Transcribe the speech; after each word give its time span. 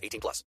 18 0.00 0.20
plus. 0.20 0.44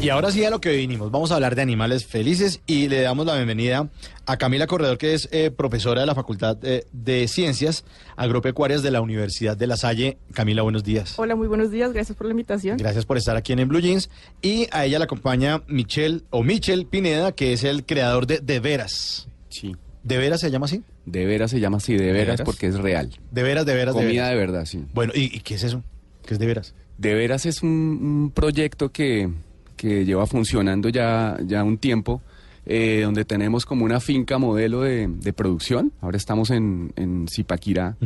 Y 0.00 0.10
ahora 0.10 0.30
sí 0.30 0.44
a 0.44 0.50
lo 0.50 0.60
que 0.60 0.70
vinimos. 0.70 1.10
Vamos 1.10 1.32
a 1.32 1.34
hablar 1.34 1.56
de 1.56 1.62
animales 1.62 2.06
felices 2.06 2.60
y 2.66 2.88
le 2.88 3.00
damos 3.00 3.26
la 3.26 3.34
bienvenida 3.34 3.90
a 4.26 4.36
Camila 4.36 4.68
Corredor, 4.68 4.96
que 4.96 5.12
es 5.12 5.28
eh, 5.32 5.50
profesora 5.50 6.02
de 6.02 6.06
la 6.06 6.14
Facultad 6.14 6.56
eh, 6.62 6.86
de 6.92 7.26
Ciencias 7.26 7.84
Agropecuarias 8.16 8.84
de 8.84 8.92
la 8.92 9.00
Universidad 9.00 9.56
de 9.56 9.66
La 9.66 9.76
Salle. 9.76 10.18
Camila, 10.32 10.62
buenos 10.62 10.84
días. 10.84 11.18
Hola, 11.18 11.34
muy 11.34 11.48
buenos 11.48 11.72
días. 11.72 11.92
Gracias 11.92 12.16
por 12.16 12.28
la 12.28 12.30
invitación. 12.30 12.76
Gracias 12.76 13.06
por 13.06 13.16
estar 13.16 13.36
aquí 13.36 13.52
en, 13.52 13.58
en 13.58 13.68
Blue 13.68 13.80
Jeans. 13.80 14.08
Y 14.40 14.68
a 14.70 14.86
ella 14.86 15.00
la 15.00 15.06
acompaña 15.06 15.62
Michelle 15.66 16.22
o 16.30 16.44
Michel 16.44 16.86
Pineda, 16.86 17.32
que 17.32 17.52
es 17.52 17.64
el 17.64 17.84
creador 17.84 18.28
de 18.28 18.38
De 18.38 18.60
Veras. 18.60 19.28
Sí. 19.48 19.74
¿De 20.08 20.16
veras 20.18 20.40
se 20.40 20.50
llama 20.50 20.64
así? 20.66 20.82
De 21.04 21.26
veras 21.26 21.50
se 21.50 21.60
llama 21.60 21.76
así, 21.76 21.94
de 21.96 22.12
veras, 22.12 22.38
veras? 22.38 22.40
porque 22.44 22.66
es 22.68 22.76
real. 22.78 23.10
De 23.30 23.42
veras, 23.42 23.66
de 23.66 23.74
veras, 23.74 23.94
de 23.94 24.00
Comida 24.00 24.22
veras. 24.22 24.30
de 24.30 24.36
verdad, 24.36 24.64
sí. 24.64 24.84
Bueno, 24.94 25.12
¿y, 25.14 25.24
y 25.36 25.40
qué 25.40 25.54
es 25.56 25.64
eso? 25.64 25.82
¿Qué 26.26 26.34
es 26.34 26.40
de 26.40 26.46
veras? 26.46 26.74
De 26.96 27.14
veras 27.14 27.44
es 27.46 27.62
un, 27.62 27.68
un 27.70 28.30
proyecto 28.34 28.90
que, 28.90 29.28
que 29.76 30.04
lleva 30.04 30.26
funcionando 30.26 30.88
ya, 30.88 31.36
ya 31.44 31.62
un 31.62 31.76
tiempo, 31.78 32.22
eh, 32.66 33.02
donde 33.04 33.24
tenemos 33.24 33.64
como 33.66 33.84
una 33.84 34.00
finca 34.00 34.38
modelo 34.38 34.80
de, 34.82 35.08
de 35.08 35.32
producción. 35.32 35.92
Ahora 36.00 36.16
estamos 36.16 36.50
en, 36.50 36.92
en 36.96 37.26
Zipaquirá. 37.28 37.96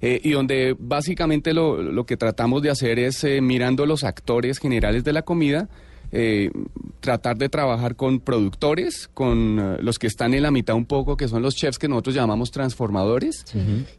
eh, 0.00 0.20
y 0.22 0.30
donde 0.32 0.76
básicamente 0.78 1.52
lo, 1.54 1.80
lo 1.82 2.04
que 2.04 2.16
tratamos 2.16 2.62
de 2.62 2.70
hacer 2.70 2.98
es, 2.98 3.22
eh, 3.24 3.40
mirando 3.40 3.86
los 3.86 4.02
actores 4.04 4.58
generales 4.58 5.04
de 5.04 5.12
la 5.12 5.22
comida, 5.22 5.68
eh, 6.16 6.52
tratar 7.00 7.36
de 7.36 7.48
trabajar 7.48 7.96
con 7.96 8.20
productores, 8.20 9.10
con 9.12 9.58
eh, 9.58 9.76
los 9.82 9.98
que 9.98 10.06
están 10.06 10.32
en 10.32 10.44
la 10.44 10.52
mitad 10.52 10.76
un 10.76 10.86
poco, 10.86 11.16
que 11.16 11.26
son 11.26 11.42
los 11.42 11.56
chefs 11.56 11.76
que 11.76 11.88
nosotros 11.88 12.14
llamamos 12.14 12.52
transformadores, 12.52 13.44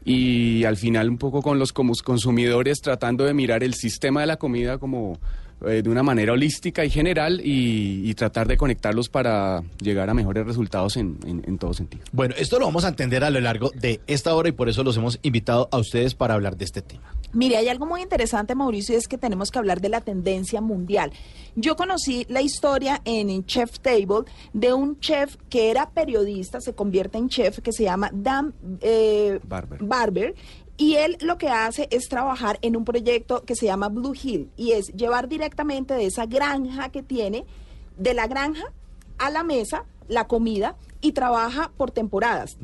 y 0.05 0.63
al 0.63 0.77
final 0.77 1.09
un 1.09 1.17
poco 1.17 1.41
con 1.41 1.59
los 1.59 1.73
consumidores 1.73 2.79
tratando 2.79 3.25
de 3.25 3.33
mirar 3.33 3.63
el 3.63 3.73
sistema 3.73 4.21
de 4.21 4.27
la 4.27 4.37
comida 4.37 4.77
como 4.77 5.19
eh, 5.65 5.81
de 5.83 5.89
una 5.89 6.03
manera 6.03 6.33
holística 6.33 6.83
y 6.85 6.89
general 6.89 7.41
y, 7.43 8.09
y 8.09 8.13
tratar 8.15 8.47
de 8.47 8.57
conectarlos 8.57 9.09
para 9.09 9.63
llegar 9.81 10.09
a 10.09 10.13
mejores 10.13 10.45
resultados 10.45 10.97
en, 10.97 11.17
en- 11.25 11.43
en 11.47 11.57
todo 11.57 11.73
sentido. 11.73 12.03
Bueno, 12.11 12.35
esto 12.37 12.59
lo 12.59 12.65
vamos 12.65 12.85
a 12.85 12.89
entender 12.89 13.23
a 13.23 13.29
lo 13.29 13.39
largo 13.39 13.71
de 13.75 13.99
esta 14.07 14.35
hora 14.35 14.49
y 14.49 14.51
por 14.51 14.69
eso 14.69 14.83
los 14.83 14.97
hemos 14.97 15.19
invitado 15.21 15.69
a 15.71 15.77
ustedes 15.77 16.15
para 16.15 16.33
hablar 16.33 16.57
de 16.57 16.65
este 16.65 16.81
tema. 16.81 17.03
Mire, 17.33 17.57
hay 17.57 17.67
algo 17.67 17.85
muy 17.85 18.01
interesante, 18.01 18.55
Mauricio, 18.55 18.95
y 18.95 18.97
es 18.97 19.07
que 19.09 19.17
tenemos 19.17 19.51
que 19.51 19.59
hablar 19.59 19.81
de 19.81 19.89
la 19.89 19.99
tendencia 19.99 20.61
mundial. 20.61 21.11
Yo 21.55 21.75
conocí 21.75 22.25
la 22.29 22.41
historia 22.41 23.01
en 23.03 23.45
Chef 23.45 23.79
Table 23.79 24.23
de 24.53 24.73
un 24.73 24.99
chef 24.99 25.35
que 25.49 25.69
era 25.69 25.89
periodista, 25.89 26.61
se 26.61 26.73
convierte 26.73 27.17
en 27.17 27.27
chef, 27.27 27.59
que 27.59 27.73
se 27.73 27.83
llama 27.83 28.09
Dan 28.13 28.53
eh, 28.81 29.39
Barber. 29.47 29.83
Barber. 29.83 30.35
Y 30.77 30.95
él 30.95 31.17
lo 31.21 31.37
que 31.37 31.49
hace 31.49 31.87
es 31.91 32.09
trabajar 32.09 32.59
en 32.61 32.75
un 32.75 32.83
proyecto 32.83 33.43
que 33.43 33.55
se 33.55 33.65
llama 33.65 33.89
Blue 33.89 34.13
Hill 34.21 34.51
y 34.57 34.73
es 34.73 34.87
llevar 34.93 35.29
directamente 35.29 35.93
de 35.93 36.05
esa 36.05 36.25
granja 36.25 36.89
que 36.89 37.01
tiene, 37.01 37.45
de 37.97 38.13
la 38.13 38.27
granja 38.27 38.73
a 39.17 39.29
la 39.29 39.43
mesa, 39.43 39.85
la 40.07 40.27
comida 40.27 40.75
y 41.05 41.11
trabaja 41.11 41.71
por 41.77 41.91
temporadas. 41.91 42.57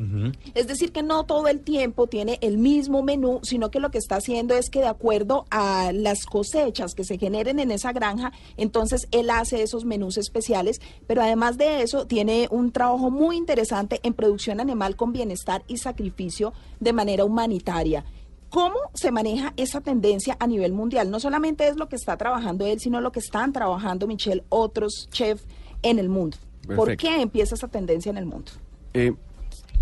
Es 0.56 0.66
decir, 0.66 0.92
que 0.92 1.04
no 1.04 1.26
todo 1.26 1.48
el 1.48 1.60
tiempo 1.60 2.08
tiene 2.08 2.40
el 2.42 2.58
mismo 2.58 3.04
menú, 3.04 3.40
sino 3.44 3.70
que 3.70 3.80
lo 3.80 3.92
que 3.92 4.00
está 4.00 4.16
haciendo 4.16 4.56
es 4.56 4.72
que 4.72 4.80
de 4.80 4.88
acuerdo 4.88 5.46
a 5.52 5.92
las 5.94 6.26
cosechas 6.26 6.96
que 6.96 7.04
se 7.04 7.20
generen 7.20 7.60
en 7.60 7.70
esa 7.70 7.94
granja, 7.94 8.32
entonces 8.58 9.08
él 9.12 9.30
hace 9.30 9.62
esos 9.62 9.86
menús 9.86 10.18
especiales, 10.18 10.82
pero 11.06 11.22
además 11.22 11.60
de 11.60 11.84
eso 11.84 12.08
tiene 12.08 12.48
un 12.50 12.72
trabajo 12.72 13.12
muy 13.12 13.38
interesante 13.38 14.00
en 14.02 14.16
producción 14.16 14.60
animal 14.60 14.96
con 14.96 15.14
bienestar 15.14 15.62
y 15.68 15.78
sacrificio 15.78 16.52
de 16.80 16.94
manera 16.94 17.26
humanitaria. 17.26 18.06
¿Cómo 18.50 18.80
se 18.96 19.12
maneja 19.12 19.54
esa 19.56 19.82
tendencia 19.82 20.36
a 20.40 20.48
nivel 20.48 20.74
mundial? 20.74 21.12
No 21.12 21.20
solamente 21.20 21.68
es 21.68 21.78
lo 21.78 21.90
que 21.90 21.96
está 21.96 22.18
trabajando 22.18 22.66
él, 22.66 22.80
sino 22.80 23.02
lo 23.02 23.12
que 23.12 23.20
están 23.20 23.54
trabajando 23.54 24.08
Michelle, 24.08 24.44
otros 24.50 25.10
chefs 25.12 25.46
en 25.84 26.00
el 26.00 26.10
mundo. 26.10 26.38
¿Por 26.76 26.96
qué 26.98 27.22
empieza 27.22 27.56
esa 27.56 27.68
tendencia 27.68 28.10
en 28.10 28.18
el 28.18 28.26
mundo? 28.26 28.52
Eh, 28.94 29.14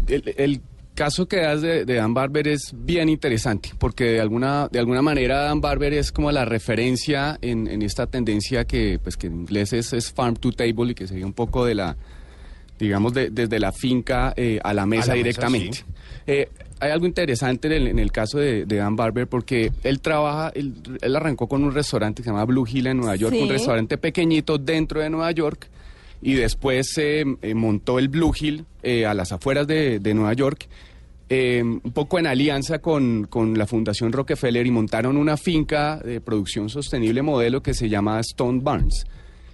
el, 0.08 0.34
el 0.38 0.62
caso 0.96 1.28
que 1.28 1.38
das 1.38 1.62
de, 1.62 1.86
de 1.86 1.94
Dan 1.96 2.14
Barber 2.14 2.48
es 2.48 2.74
bien 2.76 3.08
interesante, 3.10 3.72
porque 3.78 4.04
de 4.06 4.20
alguna, 4.22 4.68
de 4.70 4.80
alguna 4.80 5.02
manera 5.02 5.40
Dan 5.44 5.62
Barber 5.62 5.94
es 5.94 6.12
como 6.12 6.32
la 6.32 6.44
referencia 6.46 7.38
en, 7.42 7.68
en 7.68 7.82
esta 7.82 8.06
tendencia 8.08 8.66
que, 8.66 9.00
pues, 9.02 9.16
que 9.18 9.28
en 9.28 9.42
inglés 9.42 9.72
es, 9.74 9.94
es 9.94 10.12
farm 10.12 10.36
to 10.36 10.52
table 10.52 10.92
y 10.92 10.96
que 10.96 11.08
sería 11.08 11.26
un 11.26 11.34
poco 11.34 11.64
de 11.66 11.76
la, 11.76 11.96
digamos, 12.78 13.14
de- 13.14 13.30
desde 13.30 13.60
la 13.60 13.72
finca 13.72 14.34
eh, 14.36 14.60
a 14.64 14.74
la 14.74 14.86
mesa 14.86 15.14
directamente. 15.14 15.78
sí. 15.78 15.84
Eh, 16.28 16.50
hay 16.82 16.92
algo 16.92 17.06
interesante 17.06 17.68
en 17.68 17.74
el, 17.74 17.88
en 17.88 18.00
el 18.00 18.12
caso 18.12 18.38
de, 18.38 18.66
de 18.66 18.76
Dan 18.78 18.96
Barber 18.96 19.28
porque 19.28 19.72
él 19.84 20.00
trabaja, 20.00 20.50
él, 20.56 20.76
él 21.02 21.16
arrancó 21.16 21.48
con 21.48 21.64
un 21.64 21.74
restaurante 21.74 22.22
que 22.22 22.26
se 22.26 22.30
llama 22.30 22.46
Blue 22.46 22.66
Hill 22.72 22.88
en 22.88 22.98
Nueva 22.98 23.16
York, 23.18 23.34
Sí. 23.36 23.42
un 23.42 23.50
restaurante 23.50 23.98
pequeñito 23.98 24.58
dentro 24.58 25.02
de 25.02 25.10
Nueva 25.10 25.32
York 25.32 25.68
y 26.22 26.34
después 26.34 26.98
eh, 26.98 27.24
eh, 27.42 27.54
montó 27.54 28.00
el 28.00 28.10
Blue 28.10 28.34
Hill 28.40 28.66
eh, 28.84 29.06
a 29.06 29.14
las 29.14 29.32
afueras 29.32 29.68
de, 29.68 30.00
de 30.00 30.14
Nueva 30.14 30.34
York, 30.34 30.68
eh, 31.32 31.62
un 31.62 31.92
poco 31.94 32.18
en 32.18 32.26
alianza 32.26 32.80
con, 32.80 33.28
con 33.30 33.56
la 33.58 33.68
Fundación 33.68 34.12
Rockefeller 34.12 34.66
y 34.66 34.72
montaron 34.72 35.16
una 35.16 35.38
finca 35.38 35.98
de 35.98 36.22
producción 36.22 36.70
sostenible 36.70 37.22
modelo 37.22 37.62
que 37.62 37.76
se 37.76 37.88
llama 37.88 38.20
Stone 38.20 38.62
Barns. 38.64 39.06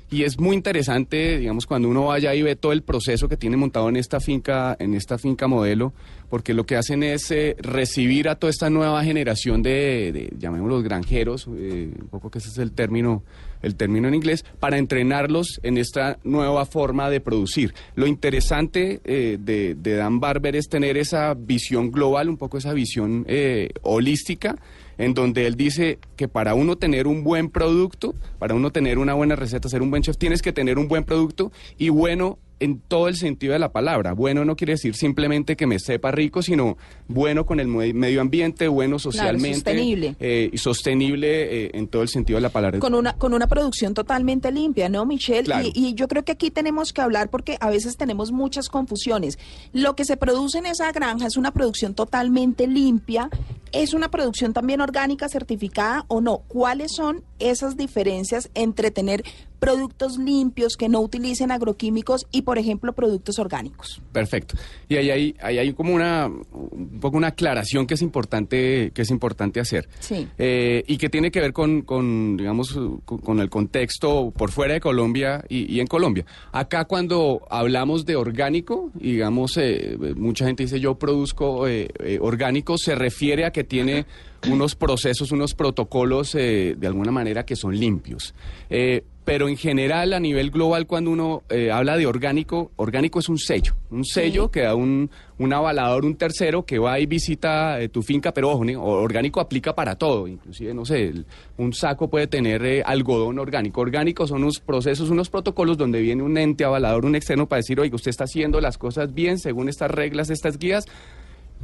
Y 0.09 0.23
es 0.23 0.39
muy 0.39 0.55
interesante, 0.55 1.39
digamos, 1.39 1.65
cuando 1.65 1.89
uno 1.89 2.05
vaya 2.05 2.33
y 2.33 2.43
ve 2.43 2.55
todo 2.55 2.71
el 2.71 2.83
proceso 2.83 3.27
que 3.27 3.35
tiene 3.35 3.57
montado 3.57 3.89
en 3.89 3.97
esta 3.97 4.19
finca, 4.19 4.77
en 4.79 4.93
esta 4.93 5.17
finca 5.17 5.47
modelo, 5.47 5.93
porque 6.29 6.53
lo 6.53 6.65
que 6.65 6.77
hacen 6.77 7.03
es 7.03 7.29
eh, 7.31 7.57
recibir 7.59 8.29
a 8.29 8.35
toda 8.35 8.51
esta 8.51 8.69
nueva 8.69 9.03
generación 9.03 9.61
de, 9.61 10.11
de 10.13 10.33
llamémoslos 10.37 10.83
granjeros, 10.83 11.47
un 11.47 12.07
poco 12.09 12.29
que 12.29 12.37
ese 12.37 12.49
es 12.49 12.57
el 12.59 12.71
término, 12.71 13.23
el 13.65 13.75
término 13.75 14.07
en 14.07 14.13
inglés, 14.13 14.45
para 14.59 14.77
entrenarlos 14.77 15.59
en 15.63 15.77
esta 15.77 16.19
nueva 16.23 16.65
forma 16.65 17.09
de 17.09 17.19
producir. 17.19 17.73
Lo 17.95 18.07
interesante 18.07 19.01
eh, 19.03 19.37
de, 19.39 19.75
de 19.75 19.95
Dan 19.95 20.19
Barber 20.19 20.55
es 20.55 20.69
tener 20.69 20.97
esa 20.97 21.33
visión 21.33 21.91
global, 21.91 22.29
un 22.29 22.37
poco 22.37 22.57
esa 22.57 22.73
visión 22.73 23.25
eh, 23.27 23.69
holística, 23.81 24.55
en 24.97 25.13
donde 25.13 25.45
él 25.45 25.55
dice 25.55 25.99
que 26.15 26.27
para 26.27 26.53
uno 26.53 26.77
tener 26.77 27.07
un 27.07 27.23
buen 27.23 27.49
producto, 27.49 28.15
para 28.39 28.53
uno 28.55 28.71
tener 28.71 28.97
una 28.97 29.13
buena 29.13 29.35
receta, 29.35 29.67
ser 29.67 29.81
un 29.81 29.89
buen 29.89 30.03
chef, 30.03 30.17
tienes 30.17 30.41
que 30.41 30.53
tener 30.53 30.77
un 30.77 30.87
buen 30.87 31.03
producto 31.03 31.51
y 31.77 31.89
bueno 31.89 32.39
en 32.59 32.79
todo 32.79 33.09
el 33.09 33.15
sentido 33.17 33.51
de 33.51 33.59
la 33.59 33.73
palabra. 33.73 34.13
Bueno 34.13 34.45
no 34.45 34.55
quiere 34.55 34.73
decir 34.73 34.95
simplemente 34.95 35.57
que 35.57 35.67
me 35.67 35.77
sepa 35.79 36.11
rico, 36.11 36.41
sino 36.41 36.77
bueno 37.07 37.45
con 37.45 37.59
el 37.59 37.67
medio 37.67 38.21
ambiente, 38.21 38.69
bueno 38.69 38.97
socialmente. 38.97 39.55
sostenible. 39.55 40.15
eh, 40.19 40.49
y 40.51 40.57
sostenible 40.57 41.65
eh, 41.65 41.71
en 41.73 41.87
todo 41.89 42.01
el 42.01 42.07
sentido 42.07 42.37
de 42.37 42.41
la 42.41 42.49
palabra. 42.49 42.79
Con 42.79 42.93
una, 42.93 43.17
con 43.17 43.33
una 43.33 43.47
producción 43.55 43.93
totalmente 43.93 44.51
limpia, 44.51 44.89
¿no, 44.89 45.05
Michelle? 45.05 45.45
Claro. 45.45 45.65
Y, 45.65 45.71
y 45.73 45.93
yo 45.93 46.09
creo 46.09 46.25
que 46.25 46.33
aquí 46.33 46.51
tenemos 46.51 46.91
que 46.91 47.01
hablar 47.01 47.29
porque 47.29 47.57
a 47.61 47.69
veces 47.69 47.95
tenemos 47.95 48.33
muchas 48.33 48.67
confusiones. 48.67 49.39
Lo 49.71 49.95
que 49.95 50.03
se 50.03 50.17
produce 50.17 50.57
en 50.57 50.65
esa 50.65 50.91
granja 50.91 51.25
es 51.25 51.37
una 51.37 51.51
producción 51.51 51.95
totalmente 51.95 52.67
limpia. 52.67 53.29
¿Es 53.71 53.93
una 53.93 54.09
producción 54.09 54.53
también 54.53 54.81
orgánica 54.81 55.29
certificada 55.29 56.05
o 56.09 56.19
no? 56.19 56.39
¿Cuáles 56.47 56.91
son 56.93 57.23
esas 57.39 57.77
diferencias 57.77 58.49
entre 58.53 58.91
tener 58.91 59.23
productos 59.65 60.19
limpios 60.19 60.77
que 60.77 60.89
no 60.89 61.01
utilicen 61.01 61.51
agroquímicos 61.51 62.27
y, 62.31 62.43
por 62.43 62.59
ejemplo, 62.59 62.93
productos 62.93 63.39
orgánicos? 63.39 63.99
Perfecto. 64.11 64.55
Y 64.87 64.97
ahí 64.97 65.09
hay, 65.09 65.35
ahí 65.41 65.57
hay 65.57 65.73
como 65.73 65.91
una, 65.93 66.27
un 66.27 66.99
poco 67.01 67.17
una 67.17 67.29
aclaración 67.29 67.87
que 67.87 67.95
es 67.95 68.03
importante, 68.03 68.91
que 68.93 69.01
es 69.01 69.09
importante 69.09 69.59
hacer. 69.59 69.89
Sí. 69.99 70.27
Eh, 70.37 70.83
y 70.85 70.97
que 70.97 71.09
tiene 71.09 71.31
que 71.31 71.41
ver 71.41 71.51
con, 71.51 71.81
con, 71.81 72.37
digamos, 72.37 72.77
con, 73.05 73.17
con 73.17 73.39
el 73.39 73.49
contexto 73.49 74.31
por 74.37 74.51
fuera 74.51 74.75
de 74.75 74.79
Colombia 74.79 75.43
y, 75.49 75.73
y 75.73 75.79
en 75.79 75.87
Colombia. 75.87 76.25
Acá 76.51 76.85
cuando 76.85 77.41
hablamos 77.49 78.05
de 78.05 78.15
orgánico, 78.15 78.91
digamos, 78.93 79.57
eh, 79.57 79.97
mucha 80.15 80.45
gente 80.45 80.63
dice 80.63 80.79
yo 80.79 80.95
produzco 80.95 81.67
eh, 81.67 81.87
eh, 81.99 82.19
orgánico, 82.21 82.77
se 82.77 82.93
refiere 82.93 83.45
a 83.45 83.51
que 83.51 83.63
tiene 83.63 84.05
unos 84.49 84.75
procesos, 84.75 85.31
unos 85.31 85.53
protocolos 85.53 86.35
eh, 86.35 86.75
de 86.77 86.87
alguna 86.87 87.11
manera 87.11 87.45
que 87.45 87.55
son 87.55 87.75
limpios. 87.77 88.33
Eh, 88.69 89.03
pero 89.23 89.49
en 89.49 89.57
general, 89.57 90.13
a 90.13 90.19
nivel 90.19 90.51
global, 90.51 90.85
cuando 90.85 91.09
uno 91.09 91.41
eh, 91.49 91.71
habla 91.71 91.97
de 91.97 92.05
orgánico, 92.05 92.71
orgánico 92.75 93.17
es 93.17 93.27
un 93.27 93.39
sello. 93.39 93.73
Un 93.89 94.05
sello 94.05 94.51
que 94.51 94.61
da 94.61 94.75
un, 94.75 95.09
un 95.39 95.51
avalador, 95.51 96.05
un 96.05 96.15
tercero 96.15 96.63
que 96.63 96.77
va 96.77 96.99
y 96.99 97.07
visita 97.07 97.81
eh, 97.81 97.89
tu 97.89 98.03
finca, 98.03 98.31
pero 98.35 98.51
ojo, 98.51 98.63
¿no? 98.63 98.83
orgánico 98.83 99.39
aplica 99.39 99.73
para 99.73 99.95
todo. 99.95 100.27
Inclusive, 100.27 100.75
no 100.75 100.85
sé, 100.85 101.05
el- 101.07 101.25
un 101.57 101.73
saco 101.73 102.07
puede 102.07 102.27
tener 102.27 102.63
eh, 102.67 102.83
algodón 102.85 103.39
orgánico. 103.39 103.81
Orgánico 103.81 104.27
son 104.27 104.43
unos 104.43 104.59
procesos, 104.59 105.09
unos 105.09 105.31
protocolos 105.31 105.75
donde 105.75 106.01
viene 106.01 106.21
un 106.21 106.37
ente 106.37 106.63
avalador, 106.63 107.03
un 107.05 107.15
externo, 107.15 107.47
para 107.47 107.61
decir, 107.61 107.79
oiga, 107.79 107.95
usted 107.95 108.11
está 108.11 108.25
haciendo 108.25 108.61
las 108.61 108.77
cosas 108.77 109.11
bien 109.15 109.39
según 109.39 109.69
estas 109.69 109.89
reglas, 109.89 110.29
estas 110.29 110.59
guías 110.59 110.85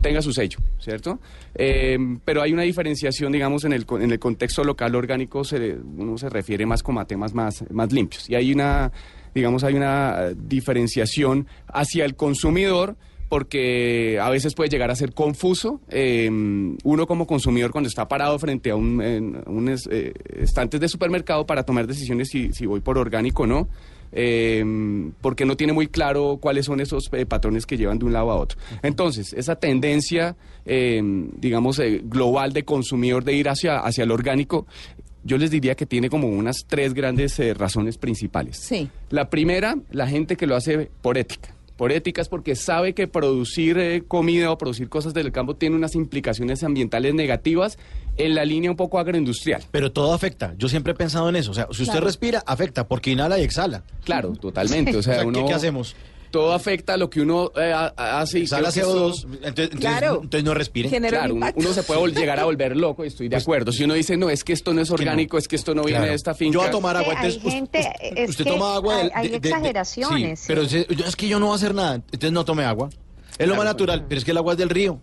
tenga 0.01 0.21
su 0.21 0.33
sello, 0.33 0.59
¿cierto? 0.80 1.19
Eh, 1.56 1.98
pero 2.25 2.42
hay 2.42 2.51
una 2.53 2.63
diferenciación, 2.63 3.31
digamos, 3.31 3.63
en 3.63 3.74
el, 3.74 3.86
en 4.00 4.12
el 4.12 4.19
contexto 4.19 4.63
local 4.63 4.95
orgánico, 4.95 5.44
se, 5.44 5.75
uno 5.98 6.18
se 6.18 6.30
refiere 6.30 6.65
más 6.65 6.83
como 6.83 7.00
a 7.00 7.06
temas 7.06 7.33
más, 7.33 7.63
más 7.71 7.92
limpios. 7.94 8.30
Y 8.30 8.36
hay 8.36 8.51
una, 8.53 8.92
digamos, 9.33 9.63
hay 9.63 9.75
una 9.75 10.15
eh, 10.30 10.36
diferenciación 10.38 11.48
hacia 11.68 12.06
el 12.06 12.15
consumidor 12.15 12.95
porque 13.30 14.19
a 14.21 14.30
veces 14.30 14.53
puede 14.56 14.69
llegar 14.69 14.92
a 14.92 14.95
ser 14.95 15.13
confuso. 15.13 15.80
Eh, 15.89 16.30
uno 16.83 17.07
como 17.07 17.25
consumidor 17.25 17.71
cuando 17.71 17.88
está 17.88 18.07
parado 18.09 18.38
frente 18.39 18.71
a 18.71 18.75
un, 18.75 19.01
en- 19.01 19.42
un 19.48 19.69
es- 19.69 19.88
eh, 19.89 20.13
estantes 20.38 20.81
de 20.81 20.89
supermercado 20.89 21.45
para 21.45 21.63
tomar 21.63 21.88
decisiones 21.88 22.27
si, 22.30 22.51
si 22.51 22.65
voy 22.65 22.81
por 22.81 22.98
orgánico 22.98 23.44
o 23.44 23.48
no, 23.48 23.69
eh, 24.12 24.63
porque 25.22 25.46
no 25.46 25.56
tiene 25.56 25.74
muy 25.74 25.88
claro 25.88 26.38
cuáles 26.42 26.66
son 26.66 26.80
esos 26.80 27.10
eh, 27.13 27.25
patrones 27.25 27.66
que 27.66 27.78
llevan 27.78 28.00
de 28.00 28.06
un 28.06 28.13
lado 28.13 28.31
a 28.31 28.36
otro. 28.36 28.60
Entonces, 28.84 29.34
esa 29.34 29.56
tendencia, 29.56 30.36
eh, 30.66 31.02
digamos, 31.38 31.80
eh, 31.80 32.02
global 32.04 32.54
de 32.54 32.63
consumidor 32.63 33.24
de 33.24 33.34
ir 33.34 33.50
hacia, 33.50 33.80
hacia 33.80 34.04
el 34.04 34.12
orgánico, 34.12 34.66
yo 35.24 35.38
les 35.38 35.52
diría 35.52 35.75
que 35.75 35.86
tiene 35.86 36.10
como 36.10 36.28
unas 36.28 36.66
tres 36.68 36.94
grandes 36.94 37.38
eh, 37.40 37.54
razones 37.54 37.98
principales. 37.98 38.58
Sí. 38.58 38.90
La 39.10 39.30
primera, 39.30 39.75
la 39.92 40.08
gente 40.08 40.36
que 40.36 40.48
lo 40.48 40.56
hace 40.56 40.90
por 41.02 41.18
ética. 41.18 41.54
Por 41.81 41.92
ética 41.92 42.22
es 42.22 42.30
porque 42.30 42.56
sabe 42.56 42.94
que 42.94 43.07
producir 43.07 43.80
eh, 43.80 44.04
comida 44.07 44.51
o 44.51 44.57
producir 44.60 44.88
cosas 44.88 45.16
del 45.16 45.31
campo 45.31 45.56
tiene 45.56 45.75
unas 45.75 45.95
implicaciones 45.95 46.62
ambientales 46.63 47.16
negativas 47.16 47.80
en 48.18 48.36
la 48.36 48.45
línea 48.45 48.69
un 48.69 48.78
poco 48.78 49.00
agroindustrial. 49.00 49.63
Pero 49.72 49.92
todo 49.92 50.13
afecta. 50.13 50.54
Yo 50.60 50.69
siempre 50.69 50.92
he 50.94 50.95
pensado 50.95 51.28
en 51.28 51.38
eso. 51.38 51.50
O 51.50 51.54
sea, 51.56 51.66
si 51.72 51.81
usted 51.81 51.94
Claro. 51.94 52.06
respira, 52.06 52.44
afecta, 52.45 52.88
porque 52.88 53.10
inhala 53.10 53.39
y 53.39 53.42
exhala. 53.42 53.81
Claro, 54.04 54.33
totalmente. 54.33 54.95
O 54.95 55.01
sea, 55.01 55.13
O 55.13 55.16
sea, 55.16 55.24
¿qué- 55.24 55.28
uno- 55.39 55.48
qué 55.48 55.54
hacemos? 55.56 55.95
Todo 56.31 56.54
afecta 56.54 56.94
a 56.94 56.98
lo 56.98 57.10
que 57.10 57.22
uno 57.22 57.51
eh, 57.56 57.72
ha- 57.74 57.94
hace 58.22 58.39
y 58.39 58.44
que 58.44 58.48
CO2, 58.56 58.68
eso- 58.78 59.28
entonces, 59.28 59.38
entonces- 59.44 59.80
Claro. 59.80 60.19
entonces 60.24 60.44
no 60.44 60.54
respire. 60.54 60.89
Genera 60.89 61.19
Claro, 61.19 61.36
un 61.36 61.44
uno, 61.56 61.74
se 61.74 61.83
puede 61.83 62.00
vol- 62.00 62.13
llegar 62.16 62.39
a 62.39 62.45
volver 62.45 62.75
loco 62.78 63.04
y 63.04 63.07
estoy 63.07 63.28
de 63.28 63.36
acuerdo. 63.36 63.72
Si 63.72 63.83
uno 63.83 63.94
dice, 63.94 64.16
no, 64.18 64.30
es 64.30 64.44
que 64.44 64.54
esto 64.54 64.74
no 64.74 64.81
es 64.81 64.89
orgánico, 64.92 65.38
es 65.38 65.48
que 65.48 65.56
esto 65.57 65.75
no 65.75 65.83
viene 65.83 66.00
Claro. 66.00 66.10
de 66.12 66.16
esta 66.16 66.33
finca. 66.33 66.54
Yo 66.54 66.60
voy 66.62 66.69
a 66.69 66.72
tomar 66.72 66.98
agua. 66.98 67.13
entonces, 67.22 67.42
gente, 67.44 67.89
usted 68.30 68.45
toma 68.45 68.75
agua. 68.75 68.95
hay- 68.98 69.12
hay 69.13 69.36
exageraciones, 69.36 70.39
sí, 70.39 70.45
sí. 70.45 70.48
pero 70.48 70.62
es 70.63 71.16
que 71.16 71.28
yo 71.28 71.39
no 71.39 71.48
voy 71.48 71.54
a 71.54 71.56
hacer 71.57 71.75
nada. 71.75 71.95
Entonces 71.95 72.31
no 72.31 72.45
tome 72.45 72.63
agua. 72.63 72.89
Es 73.38 73.48
lo 73.48 73.56
más 73.56 73.66
natural, 73.66 74.06
pero 74.07 74.19
es 74.19 74.25
que 74.25 74.31
el 74.31 74.38
agua 74.38 74.54
es 74.54 74.57
del 74.60 74.69
río. 74.69 75.00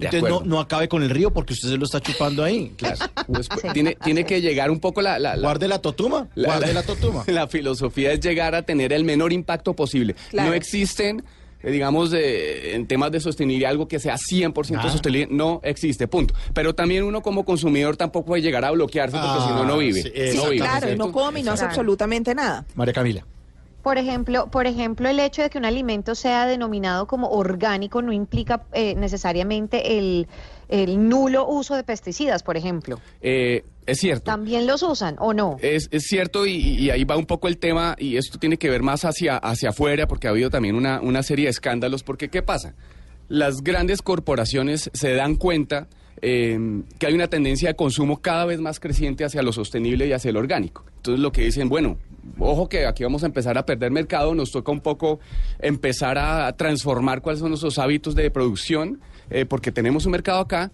De 0.00 0.06
Entonces 0.06 0.22
no, 0.28 0.36
acuerdo. 0.36 0.50
no 0.50 0.60
acabe 0.60 0.88
con 0.88 1.02
el 1.02 1.10
río 1.10 1.30
porque 1.32 1.52
usted 1.52 1.68
se 1.68 1.76
lo 1.76 1.84
está 1.84 2.00
chupando 2.00 2.42
ahí. 2.42 2.72
Claro. 2.76 2.96
Después 3.28 3.60
Sí. 3.62 3.68
tiene, 3.72 3.96
tiene 4.02 4.24
que 4.24 4.40
llegar 4.40 4.70
un 4.70 4.80
poco 4.80 5.02
la... 5.02 5.18
la- 5.18 5.36
la- 5.36 5.42
Guarde 5.42 5.68
la 5.68 5.78
totuma. 5.80 6.28
La- 6.34 6.48
guarde 6.48 6.66
la- 6.68 6.72
la 6.72 6.82
totuma. 6.82 7.24
La 7.28 7.46
filosofía 7.46 8.12
es 8.12 8.20
llegar 8.20 8.54
a 8.54 8.62
tener 8.62 8.92
el 8.92 9.04
menor 9.04 9.32
impacto 9.32 9.74
posible. 9.74 10.14
Claro. 10.30 10.48
No 10.50 10.54
existen, 10.54 11.22
eh, 11.62 11.70
digamos, 11.70 12.10
de- 12.10 12.74
en 12.74 12.86
temas 12.86 13.12
de 13.12 13.20
sostenibilidad 13.20 13.70
algo 13.70 13.86
que 13.88 13.98
sea 14.00 14.16
100% 14.16 14.78
Ah. 14.82 14.90
sostenible. 14.90 15.28
No 15.30 15.60
existe, 15.62 16.08
punto. 16.08 16.34
Pero 16.54 16.74
también 16.74 17.04
uno 17.04 17.20
como 17.22 17.44
consumidor 17.44 17.96
tampoco 17.96 18.26
puede 18.26 18.42
llegar 18.42 18.64
a 18.64 18.70
bloquearse 18.70 19.16
porque 19.18 19.28
Ah, 19.30 19.44
si 19.48 19.54
no, 19.54 19.64
no 19.64 19.78
vive. 19.78 20.02
sí, 20.02 20.36
no 20.36 20.44
vive, 20.48 20.64
claro, 20.64 20.96
no 20.96 21.12
come 21.12 21.40
y 21.40 21.42
no 21.42 21.52
hace 21.52 21.60
Claro. 21.60 21.70
absolutamente 21.72 22.34
nada. 22.34 22.64
María 22.74 22.94
Camila. 22.94 23.26
Por 23.82 23.96
ejemplo, 23.96 24.48
por 24.50 24.66
ejemplo, 24.66 25.08
el 25.08 25.18
hecho 25.20 25.42
de 25.42 25.50
que 25.50 25.58
un 25.58 25.64
alimento 25.64 26.14
sea 26.14 26.46
denominado 26.46 27.06
como 27.06 27.28
orgánico 27.30 28.02
no 28.02 28.12
implica 28.12 28.64
eh, 28.72 28.94
necesariamente 28.94 29.98
el, 29.98 30.28
el 30.68 31.08
nulo 31.08 31.48
uso 31.48 31.74
de 31.74 31.82
pesticidas, 31.82 32.42
por 32.42 32.56
ejemplo. 32.56 33.00
Eh, 33.22 33.64
es 33.86 33.98
cierto. 33.98 34.24
¿También 34.24 34.66
los 34.66 34.82
usan 34.82 35.16
o 35.18 35.32
no? 35.32 35.56
Es, 35.60 35.88
es 35.90 36.04
cierto 36.04 36.46
y, 36.46 36.56
y 36.56 36.90
ahí 36.90 37.04
va 37.04 37.16
un 37.16 37.26
poco 37.26 37.48
el 37.48 37.58
tema 37.58 37.96
y 37.98 38.16
esto 38.16 38.38
tiene 38.38 38.58
que 38.58 38.68
ver 38.68 38.82
más 38.82 39.04
hacia, 39.04 39.36
hacia 39.38 39.70
afuera 39.70 40.06
porque 40.06 40.28
ha 40.28 40.30
habido 40.30 40.50
también 40.50 40.74
una, 40.74 41.00
una 41.00 41.22
serie 41.22 41.46
de 41.46 41.50
escándalos 41.50 42.02
porque 42.02 42.28
¿qué 42.28 42.42
pasa? 42.42 42.74
Las 43.28 43.62
grandes 43.62 44.02
corporaciones 44.02 44.90
se 44.92 45.14
dan 45.14 45.36
cuenta 45.36 45.88
eh, 46.22 46.82
que 46.98 47.06
hay 47.06 47.14
una 47.14 47.28
tendencia 47.28 47.68
de 47.68 47.76
consumo 47.76 48.20
cada 48.20 48.44
vez 48.44 48.60
más 48.60 48.80
creciente 48.80 49.24
hacia 49.24 49.42
lo 49.42 49.52
sostenible 49.52 50.06
y 50.06 50.12
hacia 50.12 50.32
lo 50.32 50.40
orgánico. 50.40 50.84
Entonces 50.96 51.20
lo 51.20 51.32
que 51.32 51.42
dicen, 51.42 51.68
bueno, 51.68 51.98
ojo 52.38 52.68
que 52.68 52.86
aquí 52.86 53.04
vamos 53.04 53.22
a 53.22 53.26
empezar 53.26 53.56
a 53.58 53.64
perder 53.64 53.90
mercado, 53.90 54.34
nos 54.34 54.50
toca 54.50 54.70
un 54.70 54.80
poco 54.80 55.20
empezar 55.58 56.18
a 56.18 56.52
transformar 56.56 57.22
cuáles 57.22 57.40
son 57.40 57.50
nuestros 57.50 57.78
hábitos 57.78 58.14
de 58.14 58.30
producción 58.30 59.00
eh, 59.30 59.46
porque 59.46 59.72
tenemos 59.72 60.06
un 60.06 60.12
mercado 60.12 60.40
acá 60.40 60.70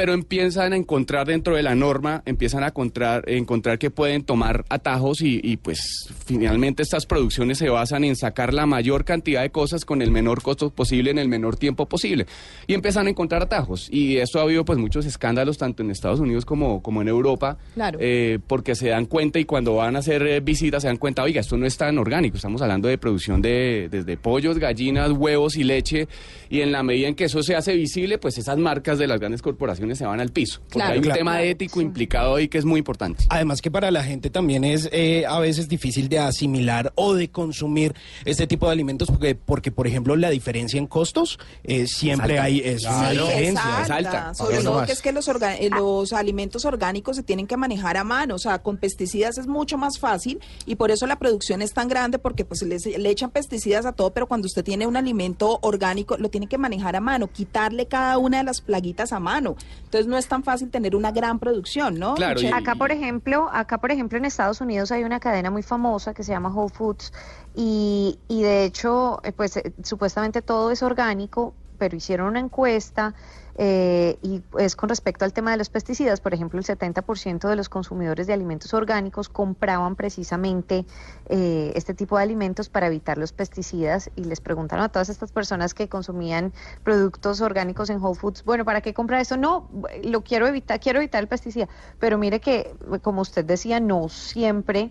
pero 0.00 0.14
empiezan 0.14 0.72
a 0.72 0.76
encontrar 0.76 1.26
dentro 1.26 1.54
de 1.56 1.62
la 1.62 1.74
norma, 1.74 2.22
empiezan 2.24 2.62
a 2.64 2.68
encontrar, 2.68 3.22
encontrar 3.28 3.78
que 3.78 3.90
pueden 3.90 4.24
tomar 4.24 4.64
atajos 4.70 5.20
y, 5.20 5.42
y, 5.44 5.58
pues 5.58 6.08
finalmente 6.24 6.82
estas 6.82 7.04
producciones 7.04 7.58
se 7.58 7.68
basan 7.68 8.04
en 8.04 8.16
sacar 8.16 8.54
la 8.54 8.64
mayor 8.64 9.04
cantidad 9.04 9.42
de 9.42 9.50
cosas 9.50 9.84
con 9.84 10.00
el 10.00 10.10
menor 10.10 10.40
costo 10.40 10.70
posible 10.70 11.10
en 11.10 11.18
el 11.18 11.28
menor 11.28 11.56
tiempo 11.56 11.84
posible. 11.84 12.24
Y 12.66 12.72
empiezan 12.72 13.08
a 13.08 13.10
encontrar 13.10 13.42
atajos. 13.42 13.88
Y 13.90 14.16
esto 14.16 14.38
ha 14.38 14.44
habido 14.44 14.64
pues 14.64 14.78
muchos 14.78 15.04
escándalos 15.04 15.58
tanto 15.58 15.82
en 15.82 15.90
Estados 15.90 16.18
Unidos 16.18 16.46
como, 16.46 16.80
como 16.80 17.02
en 17.02 17.08
Europa, 17.08 17.58
Claro. 17.74 17.98
eh, 18.00 18.38
porque 18.46 18.74
se 18.76 18.88
dan 18.88 19.04
cuenta 19.04 19.38
y 19.38 19.44
cuando 19.44 19.74
van 19.74 19.96
a 19.96 19.98
hacer 19.98 20.22
eh, 20.26 20.40
visitas 20.40 20.80
se 20.80 20.88
dan 20.88 20.96
cuenta, 20.96 21.22
oiga, 21.24 21.42
esto 21.42 21.58
no 21.58 21.66
es 21.66 21.76
tan 21.76 21.98
orgánico, 21.98 22.36
estamos 22.38 22.62
hablando 22.62 22.88
de 22.88 22.96
producción 22.96 23.42
de 23.42 23.88
desde 23.90 24.16
pollos, 24.16 24.58
gallinas, 24.58 25.10
huevos 25.10 25.56
y 25.56 25.64
leche. 25.64 26.08
Y 26.48 26.62
en 26.62 26.72
la 26.72 26.82
medida 26.82 27.06
en 27.06 27.14
que 27.14 27.24
eso 27.24 27.42
se 27.42 27.54
hace 27.54 27.76
visible, 27.76 28.16
pues 28.16 28.38
esas 28.38 28.56
marcas 28.56 28.98
de 28.98 29.06
las 29.06 29.20
grandes 29.20 29.42
corporaciones 29.42 29.89
se 29.96 30.06
van 30.06 30.20
al 30.20 30.30
piso. 30.30 30.60
Porque 30.60 30.74
Claro, 30.74 30.92
hay 30.92 30.98
un 30.98 31.04
claro. 31.04 31.18
tema 31.18 31.42
ético 31.42 31.80
implicado 31.80 32.36
ahí 32.36 32.48
que 32.48 32.58
es 32.58 32.64
muy 32.64 32.78
importante. 32.78 33.24
Además 33.28 33.60
que 33.60 33.70
para 33.70 33.90
la 33.90 34.02
gente 34.04 34.30
también 34.30 34.64
es 34.64 34.88
eh, 34.92 35.24
a 35.26 35.38
veces 35.40 35.68
difícil 35.68 36.08
de 36.08 36.18
asimilar 36.18 36.92
o 36.96 37.14
de 37.14 37.30
consumir 37.30 37.94
este 38.24 38.46
tipo 38.46 38.66
de 38.66 38.72
alimentos 38.72 39.08
porque, 39.08 39.34
porque 39.34 39.70
por 39.72 39.86
ejemplo, 39.86 40.16
la 40.16 40.30
diferencia 40.30 40.78
en 40.78 40.86
costos 40.86 41.38
eh, 41.64 41.86
siempre 41.86 42.34
alta. 42.38 42.44
hay 42.44 42.60
es 42.60 42.84
una 42.84 43.10
Sí, 43.10 43.18
diferencia. 43.18 43.62
es 43.78 43.84
es 43.84 43.90
alta. 43.90 44.34
Sobre 44.34 44.58
todo 44.62 44.84
que 44.86 44.92
es 44.92 45.02
que 45.02 45.12
los, 45.12 45.28
orga- 45.28 45.56
eh, 45.58 45.70
los 45.70 46.12
alimentos 46.12 46.64
orgánicos 46.64 47.16
se 47.16 47.22
tienen 47.22 47.46
que 47.46 47.56
manejar 47.56 47.96
a 47.96 48.04
mano, 48.04 48.34
o 48.34 48.38
sea, 48.38 48.60
con 48.62 48.76
pesticidas 48.78 49.38
es 49.38 49.46
mucho 49.46 49.78
más 49.78 49.98
fácil 49.98 50.40
y 50.66 50.76
por 50.76 50.90
eso 50.90 51.06
la 51.06 51.18
producción 51.18 51.62
es 51.62 51.72
tan 51.72 51.88
grande 51.88 52.18
porque 52.18 52.44
pues 52.44 52.62
les- 52.62 52.86
le 52.86 53.10
echan 53.10 53.30
pesticidas 53.30 53.86
a 53.86 53.92
todo, 53.92 54.12
pero 54.12 54.26
cuando 54.26 54.46
usted 54.46 54.64
tiene 54.64 54.86
un 54.86 54.96
alimento 54.96 55.58
orgánico 55.62 56.16
lo 56.18 56.30
tiene 56.30 56.46
que 56.46 56.58
manejar 56.58 56.96
a 56.96 57.00
mano, 57.00 57.28
quitarle 57.28 57.86
cada 57.86 58.18
una 58.18 58.38
de 58.38 58.44
las 58.44 58.60
plaguitas 58.60 59.12
a 59.12 59.20
mano. 59.20 59.56
Entonces 59.84 60.06
no 60.06 60.16
es 60.16 60.28
tan 60.28 60.44
fácil 60.44 60.70
tener 60.70 60.94
una 60.94 61.10
gran 61.10 61.38
producción, 61.38 61.98
¿no? 61.98 62.14
Claro, 62.14 62.40
y-? 62.40 62.46
Acá, 62.46 62.74
por 62.76 62.92
ejemplo, 62.92 63.48
acá, 63.52 63.78
por 63.78 63.90
ejemplo, 63.90 64.18
en 64.18 64.24
Estados 64.24 64.60
Unidos 64.60 64.92
hay 64.92 65.04
una 65.04 65.20
cadena 65.20 65.50
muy 65.50 65.62
famosa 65.62 66.14
que 66.14 66.22
se 66.22 66.32
llama 66.32 66.48
Whole 66.54 66.72
Foods 66.72 67.12
y, 67.54 68.18
y 68.28 68.42
de 68.42 68.64
hecho, 68.64 69.20
eh, 69.24 69.32
pues 69.32 69.56
eh, 69.56 69.72
supuestamente 69.82 70.42
todo 70.42 70.70
es 70.70 70.82
orgánico, 70.82 71.54
pero 71.78 71.96
hicieron 71.96 72.28
una 72.28 72.40
encuesta 72.40 73.14
eh, 73.62 74.16
y 74.22 74.42
es 74.58 74.74
con 74.74 74.88
respecto 74.88 75.26
al 75.26 75.34
tema 75.34 75.50
de 75.50 75.58
los 75.58 75.68
pesticidas. 75.68 76.22
Por 76.22 76.32
ejemplo, 76.32 76.58
el 76.58 76.64
70% 76.64 77.46
de 77.46 77.56
los 77.56 77.68
consumidores 77.68 78.26
de 78.26 78.32
alimentos 78.32 78.72
orgánicos 78.72 79.28
compraban 79.28 79.96
precisamente 79.96 80.86
eh, 81.28 81.70
este 81.74 81.92
tipo 81.92 82.16
de 82.16 82.22
alimentos 82.22 82.70
para 82.70 82.86
evitar 82.86 83.18
los 83.18 83.34
pesticidas 83.34 84.10
y 84.16 84.24
les 84.24 84.40
preguntaron 84.40 84.86
a 84.86 84.88
todas 84.88 85.10
estas 85.10 85.30
personas 85.30 85.74
que 85.74 85.90
consumían 85.90 86.54
productos 86.84 87.42
orgánicos 87.42 87.90
en 87.90 88.02
Whole 88.02 88.18
Foods, 88.18 88.44
bueno, 88.46 88.64
¿para 88.64 88.80
qué 88.80 88.94
comprar 88.94 89.20
eso? 89.20 89.36
No, 89.36 89.68
lo 90.04 90.24
quiero 90.24 90.46
evitar, 90.46 90.80
quiero 90.80 90.98
evitar 90.98 91.22
el 91.22 91.28
pesticida. 91.28 91.68
Pero 91.98 92.16
mire 92.16 92.40
que, 92.40 92.74
como 93.02 93.20
usted 93.20 93.44
decía, 93.44 93.78
no 93.78 94.08
siempre 94.08 94.90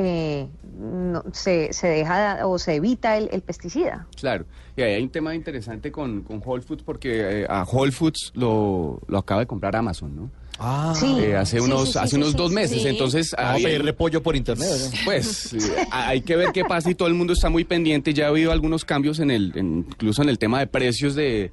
eh, 0.00 0.48
no- 0.78 1.22
se, 1.32 1.72
se 1.72 1.88
deja 1.88 2.46
o 2.46 2.58
se 2.58 2.74
evita 2.76 3.16
el, 3.16 3.28
el 3.32 3.42
pesticida. 3.42 4.06
Claro, 4.18 4.44
y 4.76 4.82
ahí 4.82 4.94
hay 4.94 5.02
un 5.02 5.10
tema 5.10 5.34
interesante 5.34 5.92
con, 5.92 6.22
con 6.22 6.42
Whole 6.44 6.62
Foods 6.62 6.82
porque 6.82 7.42
eh, 7.42 7.46
a 7.48 7.64
Whole 7.64 7.92
Foods 7.92 8.32
lo, 8.34 9.00
lo 9.06 9.18
acaba 9.18 9.40
de 9.40 9.46
comprar 9.46 9.76
Amazon, 9.76 10.16
¿no? 10.16 10.30
Ah, 10.62 10.92
Sí. 10.94 11.16
Eh, 11.20 11.36
hace 11.36 11.58
unos, 11.60 11.86
sí, 11.86 11.92
sí, 11.92 11.98
hace 11.98 12.08
sí, 12.10 12.16
unos 12.16 12.30
sí, 12.32 12.36
dos 12.36 12.48
sí. 12.50 12.54
meses, 12.54 12.82
Sí. 12.82 12.88
entonces... 12.88 13.30
Vamos 13.36 13.48
a 13.50 13.54
había- 13.54 13.68
pedir 13.68 13.82
repollo 13.84 14.22
por 14.22 14.36
internet. 14.36 14.68
¿no? 14.68 14.98
Pues 15.06 15.52
eh, 15.54 15.58
hay 15.90 16.20
que 16.20 16.36
ver 16.36 16.50
qué 16.52 16.64
pasa 16.64 16.90
y 16.90 16.94
todo 16.94 17.08
el 17.08 17.14
mundo 17.14 17.32
está 17.32 17.48
muy 17.48 17.64
pendiente. 17.64 18.12
Ya 18.12 18.26
ha 18.26 18.28
habido 18.28 18.52
algunos 18.52 18.84
cambios 18.84 19.20
en 19.20 19.30
el, 19.30 19.52
en- 19.56 19.86
incluso 19.88 20.22
en 20.22 20.28
el 20.28 20.38
tema 20.38 20.58
de 20.58 20.66
precios 20.66 21.14
de 21.14 21.50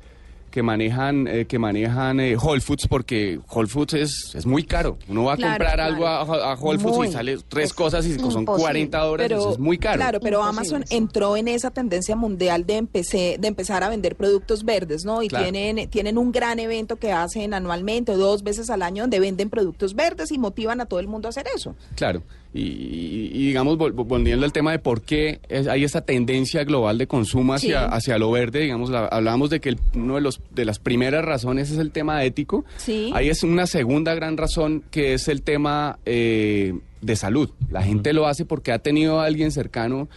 que 0.57 0.63
manejan 0.63 1.27
eh, 1.27 1.45
que 1.45 1.59
manejan 1.59 2.19
eh, 2.19 2.35
Whole 2.35 2.61
Foods 2.61 2.87
porque 2.87 3.39
Whole 3.53 3.67
Foods 3.67 3.93
es, 3.93 4.31
es 4.33 4.47
muy 4.47 4.63
caro. 4.63 4.97
Uno 5.07 5.25
va 5.25 5.33
a 5.33 5.37
Claro, 5.37 5.51
comprar 5.53 5.75
claro. 5.75 5.93
algo 5.93 6.07
a, 6.07 6.51
a 6.51 6.55
Whole 6.55 6.79
Foods 6.79 6.97
Muy. 6.97 7.07
y 7.09 7.11
sale 7.11 7.37
tres 7.47 7.65
Es 7.65 7.73
cosas 7.73 8.03
y 8.07 8.15
son 8.15 8.39
imposible. 8.39 8.63
40 8.63 8.97
dólares, 8.97 9.27
Pero, 9.37 9.51
es 9.51 9.59
muy 9.59 9.77
caro. 9.77 9.97
Claro, 9.97 10.19
pero 10.19 10.39
Imposible, 10.39 10.77
Amazon 10.77 10.85
entró 10.89 11.37
en 11.37 11.47
esa 11.47 11.69
tendencia 11.69 12.15
mundial 12.15 12.65
de, 12.65 12.77
empecé, 12.77 13.37
de 13.39 13.47
empezar 13.47 13.83
a 13.83 13.89
vender 13.89 14.15
productos 14.15 14.65
verdes, 14.65 15.05
¿no? 15.05 15.21
Y 15.21 15.27
Claro. 15.27 15.45
tienen, 15.51 15.87
tienen 15.91 16.17
un 16.17 16.31
gran 16.31 16.57
evento 16.57 16.95
que 16.95 17.11
hacen 17.11 17.53
anualmente, 17.53 18.13
o 18.13 18.17
dos 18.17 18.41
veces 18.41 18.71
al 18.71 18.81
año, 18.81 19.03
donde 19.03 19.19
venden 19.19 19.51
productos 19.51 19.93
verdes 19.93 20.31
y 20.31 20.39
motivan 20.39 20.81
a 20.81 20.87
todo 20.87 20.99
el 20.99 21.07
mundo 21.07 21.27
a 21.27 21.29
hacer 21.29 21.45
eso. 21.55 21.75
Claro, 21.95 22.23
y, 22.53 22.61
y- 22.61 23.31
y 23.33 23.47
digamos, 23.47 23.77
vol- 23.77 23.93
volviendo 23.93 24.45
al 24.45 24.53
tema 24.53 24.71
de 24.71 24.79
por 24.79 25.01
qué 25.01 25.39
es- 25.49 25.67
hay 25.67 25.83
esa 25.83 26.01
tendencia 26.01 26.63
global 26.63 26.97
de 26.97 27.07
consumo 27.07 27.53
hacia, 27.53 27.81
Sí. 27.81 27.87
hacia 27.91 28.17
lo 28.17 28.31
verde, 28.31 28.61
digamos, 28.61 28.89
la- 28.89 29.05
hablábamos 29.07 29.49
de 29.49 29.59
que 29.59 29.69
el- 29.69 29.79
uno 29.95 30.15
de, 30.15 30.21
los, 30.21 30.41
de 30.53 30.65
las 30.65 30.79
primeras 30.79 31.23
razones 31.25 31.69
es 31.71 31.77
el 31.77 31.91
tema 31.91 32.23
ético. 32.23 32.65
Sí. 32.77 33.11
Ahí 33.13 33.29
es 33.29 33.43
una 33.43 33.67
segunda 33.67 34.15
gran 34.15 34.37
razón 34.37 34.83
que 34.91 35.13
es 35.13 35.27
el 35.27 35.41
tema 35.41 35.99
eh, 36.05 36.73
de 37.01 37.15
salud. 37.15 37.49
La 37.69 37.83
gente 37.83 38.11
lo 38.13 38.25
hace 38.27 38.43
porque 38.45 38.71
ha 38.71 38.79
tenido 38.79 39.19
a 39.19 39.25
alguien 39.25 39.51
cercano 39.51 40.07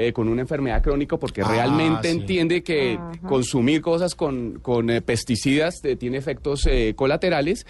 eh, 0.00 0.12
con 0.12 0.28
una 0.28 0.40
enfermedad 0.42 0.80
crónica, 0.80 1.16
porque 1.16 1.42
Ah, 1.42 1.48
realmente 1.48 2.08
sí. 2.12 2.18
entiende 2.20 2.62
que 2.62 3.00
Ajá. 3.02 3.26
consumir 3.26 3.82
cosas 3.82 4.14
con, 4.14 4.60
con 4.60 4.88
eh, 4.90 5.02
pesticidas 5.02 5.84
eh, 5.84 5.96
tiene 5.96 6.16
efectos 6.18 6.66
eh, 6.66 6.94
colaterales. 6.96 7.66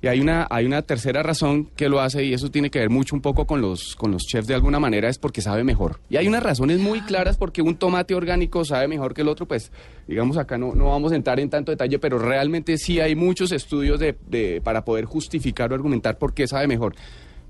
Y 0.00 0.06
hay 0.06 0.20
una, 0.20 0.46
hay 0.48 0.64
una 0.64 0.82
tercera 0.82 1.22
razón 1.24 1.70
que 1.76 1.88
lo 1.88 2.00
hace, 2.00 2.24
y 2.24 2.32
eso 2.34 2.50
tiene 2.50 2.70
que 2.70 2.78
ver 2.78 2.88
mucho 2.90 3.14
un 3.16 3.20
poco 3.20 3.46
con 3.46 3.60
los, 3.60 3.94
con 3.96 4.12
los 4.12 4.22
chefs 4.22 4.46
de 4.46 4.54
alguna 4.54 4.78
manera, 4.78 5.08
es 5.08 5.18
porque 5.18 5.42
sabe 5.42 5.64
mejor. 5.64 5.98
Y 6.08 6.16
hay 6.16 6.28
unas 6.28 6.42
razones 6.42 6.78
muy 6.78 7.02
claras 7.02 7.36
porque 7.36 7.62
un 7.62 7.74
tomate 7.76 8.14
orgánico 8.14 8.64
sabe 8.64 8.86
mejor 8.86 9.12
que 9.12 9.22
el 9.22 9.28
otro, 9.28 9.46
pues 9.46 9.72
digamos 10.06 10.36
acá 10.38 10.56
no, 10.58 10.74
no 10.76 10.86
vamos 10.90 11.10
a 11.12 11.16
entrar 11.16 11.40
en 11.40 11.50
tanto 11.50 11.72
detalle, 11.72 11.98
pero 11.98 12.18
realmente 12.18 12.78
sí 12.78 13.00
hay 13.00 13.16
muchos 13.16 13.50
estudios 13.50 13.98
de, 13.98 14.14
de- 14.28 14.60
para 14.62 14.84
poder 14.84 15.04
justificar 15.04 15.72
o 15.72 15.74
argumentar 15.74 16.16
por 16.16 16.32
qué 16.32 16.46
sabe 16.46 16.68
mejor. 16.68 16.94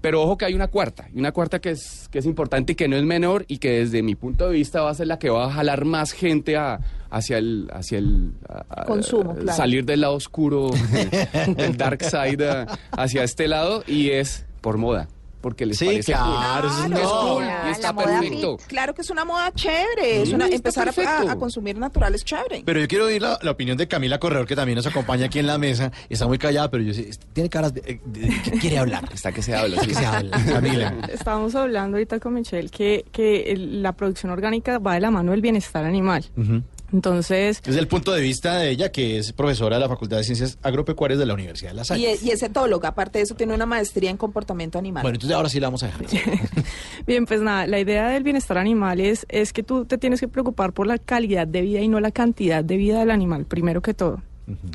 Pero 0.02 0.20
ojo 0.20 0.36
que 0.36 0.44
hay 0.44 0.52
una 0.54 0.68
cuarta, 0.68 1.08
y 1.14 1.18
una 1.18 1.32
cuarta 1.32 1.60
que 1.60 1.70
es, 1.70 2.08
que 2.10 2.18
es 2.18 2.26
importante 2.26 2.72
y 2.72 2.74
que 2.74 2.88
no 2.88 2.96
es 2.96 3.04
menor 3.04 3.44
y 3.48 3.56
que 3.58 3.70
desde 3.78 4.02
mi 4.02 4.14
punto 4.16 4.46
de 4.48 4.52
vista 4.52 4.82
va 4.82 4.90
a 4.90 4.94
ser 4.94 5.06
la 5.06 5.18
que 5.18 5.30
va 5.30 5.46
a 5.46 5.50
jalar 5.50 5.84
más 5.86 6.12
gente 6.12 6.56
a, 6.56 6.80
hacia 7.08 7.38
el, 7.38 7.68
hacia 7.72 7.98
el 7.98 8.32
a- 8.48 8.82
a- 8.82 8.84
Consumo, 8.84 9.34
claro. 9.34 9.56
salir 9.56 9.84
del 9.86 10.00
lado 10.02 10.14
oscuro, 10.14 10.70
del 11.56 11.76
dark 11.76 12.02
side 12.04 12.66
hacia 12.90 13.22
este 13.22 13.48
lado 13.48 13.84
y 13.86 14.10
es 14.10 14.44
por 14.60 14.76
moda, 14.76 15.08
porque 15.42 15.66
les 15.66 15.76
Sí, 15.76 15.84
parece 15.84 16.12
cool. 16.14 16.22
claro, 16.22 16.68
es 16.68 16.74
Claro. 16.86 16.96
Es 17.02 17.08
cool 17.10 17.44
y 17.44 17.70
está 17.70 17.92
moda 17.92 18.06
perfecto. 18.20 18.56
Claro 18.68 18.94
que 18.94 19.02
es 19.02 19.10
una 19.10 19.24
moda 19.26 19.52
chévere, 19.52 20.22
es 20.22 20.30
Mm, 20.30 20.34
una, 20.36 20.44
está 20.46 20.56
empezar 20.56 21.28
a, 21.28 21.36
consumir 21.36 21.76
naturales 21.76 22.24
chévere. 22.24 22.62
Pero 22.64 22.80
yo 22.80 22.88
quiero 22.88 23.04
oír 23.06 23.20
la, 23.20 23.38
la 23.42 23.50
opinión 23.50 23.76
de 23.76 23.86
Camila 23.88 24.18
Corredor, 24.18 24.46
que 24.46 24.56
también 24.56 24.76
nos 24.76 24.86
acompaña 24.86 25.26
aquí 25.26 25.38
en 25.40 25.46
la 25.48 25.58
mesa. 25.58 25.92
Está 26.08 26.26
muy 26.26 26.38
callada, 26.38 26.70
pero 26.70 26.82
yo 26.84 26.94
sé, 26.94 27.10
tiene 27.34 27.50
caras 27.50 27.74
de, 27.74 27.80
de- 27.82 28.20
de 28.20 28.42
que 28.42 28.50
quiere 28.52 28.78
hablar. 28.78 29.04
Está 29.12 29.32
que 29.32 29.42
se 29.42 29.54
habla. 29.54 29.82
Que 29.82 29.92
se 29.94 30.06
habla, 30.06 30.42
Camila. 30.46 30.94
Estábamos 31.12 31.54
hablando 31.54 31.96
ahorita 31.96 32.20
con 32.20 32.34
Michelle 32.34 32.70
que, 32.70 33.04
que 33.12 33.50
el- 33.52 33.82
la 33.82 33.92
producción 33.92 34.32
orgánica 34.32 34.78
va 34.78 34.94
de 34.94 35.00
la 35.00 35.10
mano 35.10 35.32
del 35.32 35.40
bienestar 35.42 35.84
animal. 35.84 36.24
Ujú. 36.36 36.62
Entonces, 36.92 37.62
Desde 37.62 37.80
el 37.80 37.88
punto 37.88 38.12
de 38.12 38.20
vista 38.20 38.58
de 38.58 38.70
ella, 38.70 38.92
que 38.92 39.18
es 39.18 39.32
profesora 39.32 39.76
de 39.76 39.80
la 39.80 39.88
Facultad 39.88 40.18
de 40.18 40.24
Ciencias 40.24 40.58
Agropecuarias 40.62 41.18
de 41.18 41.26
la 41.26 41.34
Universidad 41.34 41.70
de 41.70 41.76
La 41.76 41.84
Salle. 41.84 42.02
Y 42.02 42.06
es, 42.06 42.22
y 42.22 42.30
es 42.30 42.42
etóloga, 42.42 42.90
aparte 42.90 43.18
de 43.18 43.24
eso 43.24 43.34
tiene 43.34 43.54
una 43.54 43.66
maestría 43.66 44.10
en 44.10 44.16
comportamiento 44.16 44.78
animal. 44.78 45.02
Bueno, 45.02 45.16
entonces 45.16 45.34
ahora 45.34 45.48
sí 45.48 45.58
la 45.58 45.68
vamos 45.68 45.82
a 45.82 45.86
dejar. 45.86 46.06
bien, 47.06 47.26
pues 47.26 47.40
nada, 47.40 47.66
la 47.66 47.78
idea 47.78 48.08
del 48.08 48.22
bienestar 48.22 48.58
animal 48.58 49.00
es, 49.00 49.24
es 49.28 49.52
que 49.52 49.62
tú 49.62 49.84
te 49.84 49.98
tienes 49.98 50.20
que 50.20 50.28
preocupar 50.28 50.72
por 50.72 50.86
la 50.86 50.98
calidad 50.98 51.46
de 51.46 51.62
vida 51.62 51.80
y 51.80 51.88
no 51.88 52.00
la 52.00 52.10
cantidad 52.10 52.62
de 52.62 52.76
vida 52.76 52.98
del 52.98 53.10
animal, 53.10 53.46
primero 53.46 53.80
que 53.80 53.94
todo. 53.94 54.22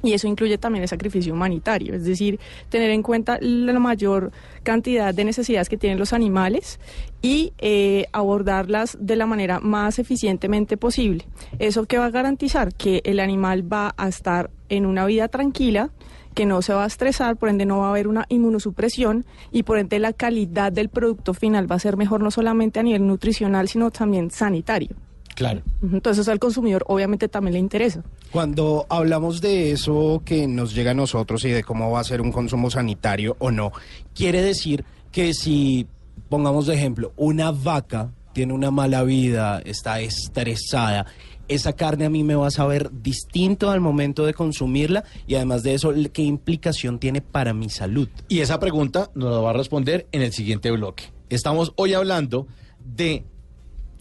Y 0.03 0.13
eso 0.13 0.27
incluye 0.27 0.57
también 0.57 0.83
el 0.83 0.89
sacrificio 0.89 1.33
humanitario, 1.33 1.95
es 1.95 2.05
decir, 2.05 2.39
tener 2.69 2.91
en 2.91 3.03
cuenta 3.03 3.37
la 3.41 3.79
mayor 3.79 4.31
cantidad 4.63 5.13
de 5.13 5.25
necesidades 5.25 5.69
que 5.69 5.77
tienen 5.77 5.99
los 5.99 6.13
animales 6.13 6.79
y 7.21 7.53
eh, 7.57 8.05
abordarlas 8.11 8.97
de 8.99 9.15
la 9.15 9.25
manera 9.25 9.59
más 9.59 9.99
eficientemente 9.99 10.77
posible. 10.77 11.25
Eso 11.59 11.85
que 11.85 11.97
va 11.97 12.05
a 12.05 12.11
garantizar 12.11 12.73
que 12.73 13.01
el 13.05 13.19
animal 13.19 13.71
va 13.71 13.93
a 13.97 14.07
estar 14.07 14.49
en 14.69 14.85
una 14.85 15.05
vida 15.05 15.27
tranquila, 15.27 15.91
que 16.33 16.45
no 16.45 16.61
se 16.61 16.73
va 16.73 16.83
a 16.83 16.87
estresar, 16.87 17.35
por 17.37 17.49
ende 17.49 17.65
no 17.65 17.79
va 17.79 17.87
a 17.87 17.89
haber 17.89 18.07
una 18.07 18.25
inmunosupresión 18.29 19.25
y 19.51 19.63
por 19.63 19.79
ende 19.79 19.97
la 19.97 20.13
calidad 20.13 20.71
del 20.71 20.89
producto 20.89 21.33
final 21.33 21.69
va 21.69 21.77
a 21.77 21.79
ser 21.79 21.97
mejor 21.97 22.21
no 22.21 22.29
solamente 22.29 22.79
a 22.79 22.83
nivel 22.83 23.07
nutricional, 23.07 23.67
sino 23.67 23.89
también 23.89 24.29
sanitario. 24.29 24.95
Claro. 25.37 25.61
Entonces 25.83 26.27
al 26.29 26.39
consumidor 26.39 26.83
obviamente 26.87 27.27
también 27.27 27.53
le 27.53 27.59
interesa. 27.59 28.03
Cuando 28.31 28.87
hablamos 28.89 29.39
de 29.39 29.69
eso 29.71 30.23
que 30.25 30.47
nos 30.47 30.73
llega 30.73 30.91
a 30.91 30.95
nosotros 30.95 31.45
y 31.45 31.51
de 31.51 31.63
cómo 31.63 31.91
va 31.91 31.99
a 31.99 32.03
ser 32.03 32.21
un 32.21 32.31
consumo 32.31 32.71
sanitario 32.71 33.35
o 33.37 33.51
no, 33.51 33.71
quiere 34.15 34.41
decir 34.41 34.83
que 35.11 35.35
si, 35.35 35.85
pongamos 36.27 36.65
de 36.65 36.73
ejemplo, 36.73 37.13
una 37.17 37.51
vaca 37.51 38.09
tiene 38.33 38.53
una 38.53 38.71
mala 38.71 39.03
vida, 39.03 39.61
está 39.63 39.99
estresada, 39.99 41.05
esa 41.47 41.73
carne 41.73 42.05
a 42.05 42.09
mí 42.09 42.23
me 42.23 42.33
va 42.33 42.47
a 42.47 42.51
saber 42.51 42.89
distinto 42.91 43.69
al 43.69 43.79
momento 43.79 44.25
de 44.25 44.33
consumirla 44.33 45.03
y 45.27 45.35
además 45.35 45.61
de 45.61 45.75
eso, 45.75 45.93
¿qué 46.13 46.23
implicación 46.23 46.97
tiene 46.97 47.21
para 47.21 47.53
mi 47.53 47.69
salud? 47.69 48.09
Y 48.27 48.39
esa 48.39 48.59
pregunta 48.59 49.11
nos 49.13 49.31
la 49.31 49.39
va 49.39 49.51
a 49.51 49.53
responder 49.53 50.07
en 50.11 50.23
el 50.23 50.33
siguiente 50.33 50.71
bloque. 50.71 51.03
Estamos 51.29 51.73
hoy 51.75 51.93
hablando 51.93 52.47
de 52.83 53.23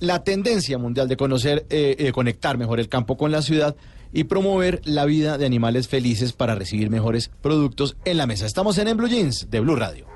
la 0.01 0.25
tendencia 0.25 0.79
mundial 0.79 1.09
de 1.09 1.17
conocer, 1.17 1.67
eh, 1.71 1.97
eh, 1.99 2.13
conectar 2.13 2.59
mejor 2.59 2.81
el 2.81 2.89
campo 2.89 3.17
con 3.17 3.31
la 3.31 3.43
ciudad 3.43 3.77
y 4.13 4.25
promover 4.25 4.81
la 4.85 5.05
vida 5.05 5.39
de 5.39 5.47
animales 5.47 5.89
felices 5.89 6.33
para 6.33 6.55
recibir 6.55 6.91
mejores 6.91 7.31
productos 7.43 7.97
en 8.05 8.17
la 8.17 8.27
mesa. 8.27 8.47
Estamos 8.47 8.79
en 8.79 8.89
En 8.89 8.97
Blue 8.97 9.09
Jeans 9.09 9.51
de 9.51 9.61
Blue 9.61 9.77
Radio. 9.77 10.16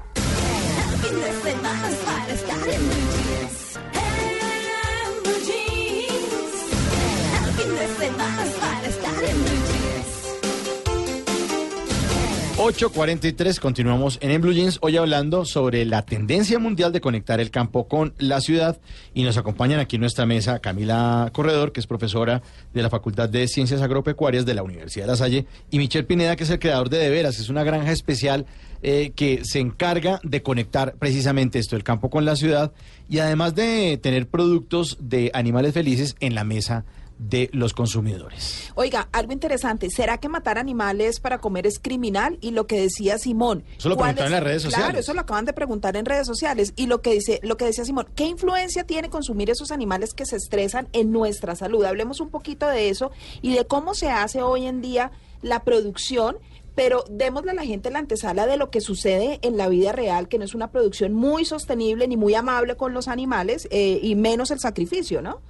8.43, 12.60 13.58
continuamos 13.58 14.18
en 14.20 14.38
Blue 14.38 14.52
Jeans, 14.52 14.76
hoy 14.82 14.98
hablando 14.98 15.46
sobre 15.46 15.86
la 15.86 16.04
tendencia 16.04 16.58
mundial 16.58 16.92
de 16.92 17.00
conectar 17.00 17.40
el 17.40 17.50
campo 17.50 17.88
con 17.88 18.12
la 18.18 18.42
ciudad 18.42 18.78
y 19.14 19.22
nos 19.22 19.38
acompañan 19.38 19.80
aquí 19.80 19.96
en 19.96 20.02
nuestra 20.02 20.26
mesa 20.26 20.58
Camila 20.58 21.30
Corredor, 21.32 21.72
que 21.72 21.80
es 21.80 21.86
profesora 21.86 22.42
de 22.74 22.82
la 22.82 22.90
Facultad 22.90 23.30
de 23.30 23.48
Ciencias 23.48 23.80
Agropecuarias 23.80 24.44
de 24.44 24.52
la 24.52 24.62
Universidad 24.62 25.06
de 25.06 25.10
La 25.10 25.16
Salle, 25.16 25.46
y 25.70 25.78
Michelle 25.78 26.04
Pineda, 26.04 26.36
que 26.36 26.44
es 26.44 26.50
el 26.50 26.58
creador 26.58 26.90
de 26.90 26.98
De 26.98 27.08
Veras, 27.08 27.40
es 27.40 27.48
una 27.48 27.64
granja 27.64 27.92
especial 27.92 28.44
eh, 28.82 29.12
que 29.16 29.40
se 29.42 29.58
encarga 29.58 30.20
de 30.22 30.42
conectar 30.42 30.96
precisamente 30.98 31.58
esto, 31.58 31.76
el 31.76 31.82
campo 31.82 32.10
con 32.10 32.26
la 32.26 32.36
ciudad, 32.36 32.72
y 33.08 33.20
además 33.20 33.54
de 33.54 33.98
tener 34.02 34.28
productos 34.28 34.98
de 35.00 35.30
animales 35.32 35.72
felices 35.72 36.14
en 36.20 36.34
la 36.34 36.44
mesa 36.44 36.84
de 37.22 37.50
los 37.52 37.74
consumidores. 37.74 38.70
Oiga, 38.76 39.08
algo 39.12 39.32
interesante, 39.32 39.90
¿será 39.90 40.18
que 40.18 40.28
matar 40.30 40.56
animales 40.56 41.20
para 41.20 41.38
comer 41.38 41.66
es 41.66 41.78
criminal? 41.78 42.38
Y 42.40 42.52
lo 42.52 42.66
que 42.66 42.80
decía 42.80 43.18
Simón. 43.18 43.62
Eso 43.76 43.90
lo 43.90 43.96
¿cuál 43.96 44.14
preguntaron 44.14 44.24
es- 44.24 44.26
en 44.26 44.32
las 44.32 44.42
redes 44.44 44.62
Claro, 44.62 44.76
sociales. 44.76 45.00
eso 45.04 45.14
lo 45.14 45.20
acaban 45.20 45.44
de 45.44 45.52
preguntar 45.52 45.96
en 45.96 46.06
redes 46.06 46.26
sociales. 46.26 46.72
Y 46.76 46.86
lo 46.86 47.02
que 47.02 47.12
dice, 47.12 47.38
lo 47.42 47.56
que 47.58 47.66
decía 47.66 47.84
Simón, 47.84 48.06
¿qué 48.14 48.24
influencia 48.24 48.84
tiene 48.84 49.10
consumir 49.10 49.50
esos 49.50 49.70
animales 49.70 50.14
que 50.14 50.24
se 50.24 50.36
estresan 50.36 50.88
en 50.92 51.12
nuestra 51.12 51.54
salud? 51.56 51.84
Hablemos 51.84 52.20
un 52.20 52.30
poquito 52.30 52.66
de 52.66 52.88
eso 52.88 53.10
y 53.42 53.54
de 53.54 53.66
cómo 53.66 53.94
se 53.94 54.10
hace 54.10 54.40
hoy 54.40 54.66
en 54.66 54.80
día 54.80 55.10
la 55.42 55.62
producción. 55.62 56.38
Pero 56.76 57.04
démosle 57.10 57.50
a 57.50 57.54
la 57.54 57.64
gente 57.64 57.90
la 57.90 57.98
antesala 57.98 58.46
de 58.46 58.56
lo 58.56 58.70
que 58.70 58.80
sucede 58.80 59.40
en 59.42 59.56
la 59.58 59.68
vida 59.68 59.90
real, 59.92 60.28
que 60.28 60.38
no 60.38 60.44
es 60.44 60.54
una 60.54 60.70
producción 60.70 61.12
muy 61.12 61.44
sostenible 61.44 62.06
ni 62.08 62.16
muy 62.16 62.32
amable 62.34 62.76
con 62.76 62.94
los 62.94 63.08
animales, 63.08 63.66
eh, 63.72 63.98
y 64.02 64.14
menos 64.14 64.50
el 64.52 64.60
sacrificio, 64.60 65.20
¿no? 65.20 65.40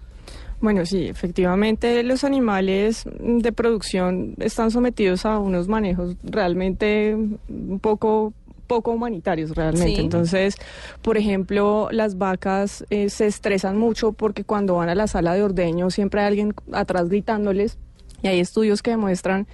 Bueno, 0.61 0.85
sí, 0.85 1.07
efectivamente 1.07 2.03
los 2.03 2.23
animales 2.23 3.05
de 3.19 3.53
producción 3.53 4.35
están 4.39 4.71
sometidos 4.71 5.25
a 5.25 5.39
unos 5.39 5.69
manejos 5.69 6.17
realmente 6.23 7.15
un 7.15 7.79
poco 7.81 8.35
poco 8.67 8.93
humanitarios 8.93 9.51
realmente. 9.57 9.97
Sí. 9.97 10.01
Entonces, 10.01 10.55
por 11.03 11.17
ejemplo, 11.17 11.89
las 11.91 12.19
vacas 12.19 12.85
eh, 12.91 13.11
se 13.11 13.27
estresan 13.27 13.77
mucho 13.77 14.13
porque 14.13 14.45
cuando 14.45 14.77
van 14.77 14.89
a 14.89 14.95
la 14.95 15.09
sala 15.09 15.35
de 15.35 15.43
ordeño 15.43 15.91
siempre 15.91 16.21
hay 16.21 16.29
alguien 16.29 16.55
atrás 16.71 17.09
gritándoles 17.09 17.79
y 18.23 18.29
hay 18.29 18.39
estudios 18.39 18.81
que 18.81 18.93
demuestran 18.93 19.49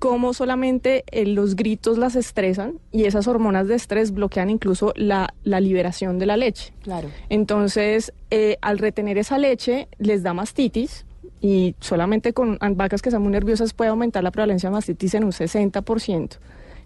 cómo 0.00 0.32
solamente 0.32 1.04
eh, 1.12 1.26
los 1.26 1.54
gritos 1.54 1.98
las 1.98 2.16
estresan 2.16 2.78
y 2.90 3.04
esas 3.04 3.28
hormonas 3.28 3.68
de 3.68 3.74
estrés 3.74 4.12
bloquean 4.12 4.48
incluso 4.48 4.92
la, 4.96 5.34
la 5.44 5.60
liberación 5.60 6.18
de 6.18 6.26
la 6.26 6.38
leche. 6.38 6.72
Claro. 6.82 7.08
Entonces, 7.28 8.12
eh, 8.30 8.56
al 8.62 8.78
retener 8.78 9.18
esa 9.18 9.38
leche, 9.38 9.88
les 9.98 10.22
da 10.22 10.32
mastitis 10.32 11.04
y 11.42 11.74
solamente 11.80 12.32
con 12.32 12.58
vacas 12.76 13.02
que 13.02 13.10
son 13.10 13.22
muy 13.22 13.32
nerviosas 13.32 13.74
puede 13.74 13.90
aumentar 13.90 14.24
la 14.24 14.30
prevalencia 14.30 14.70
de 14.70 14.74
mastitis 14.74 15.14
en 15.14 15.24
un 15.24 15.32
60%. 15.32 16.38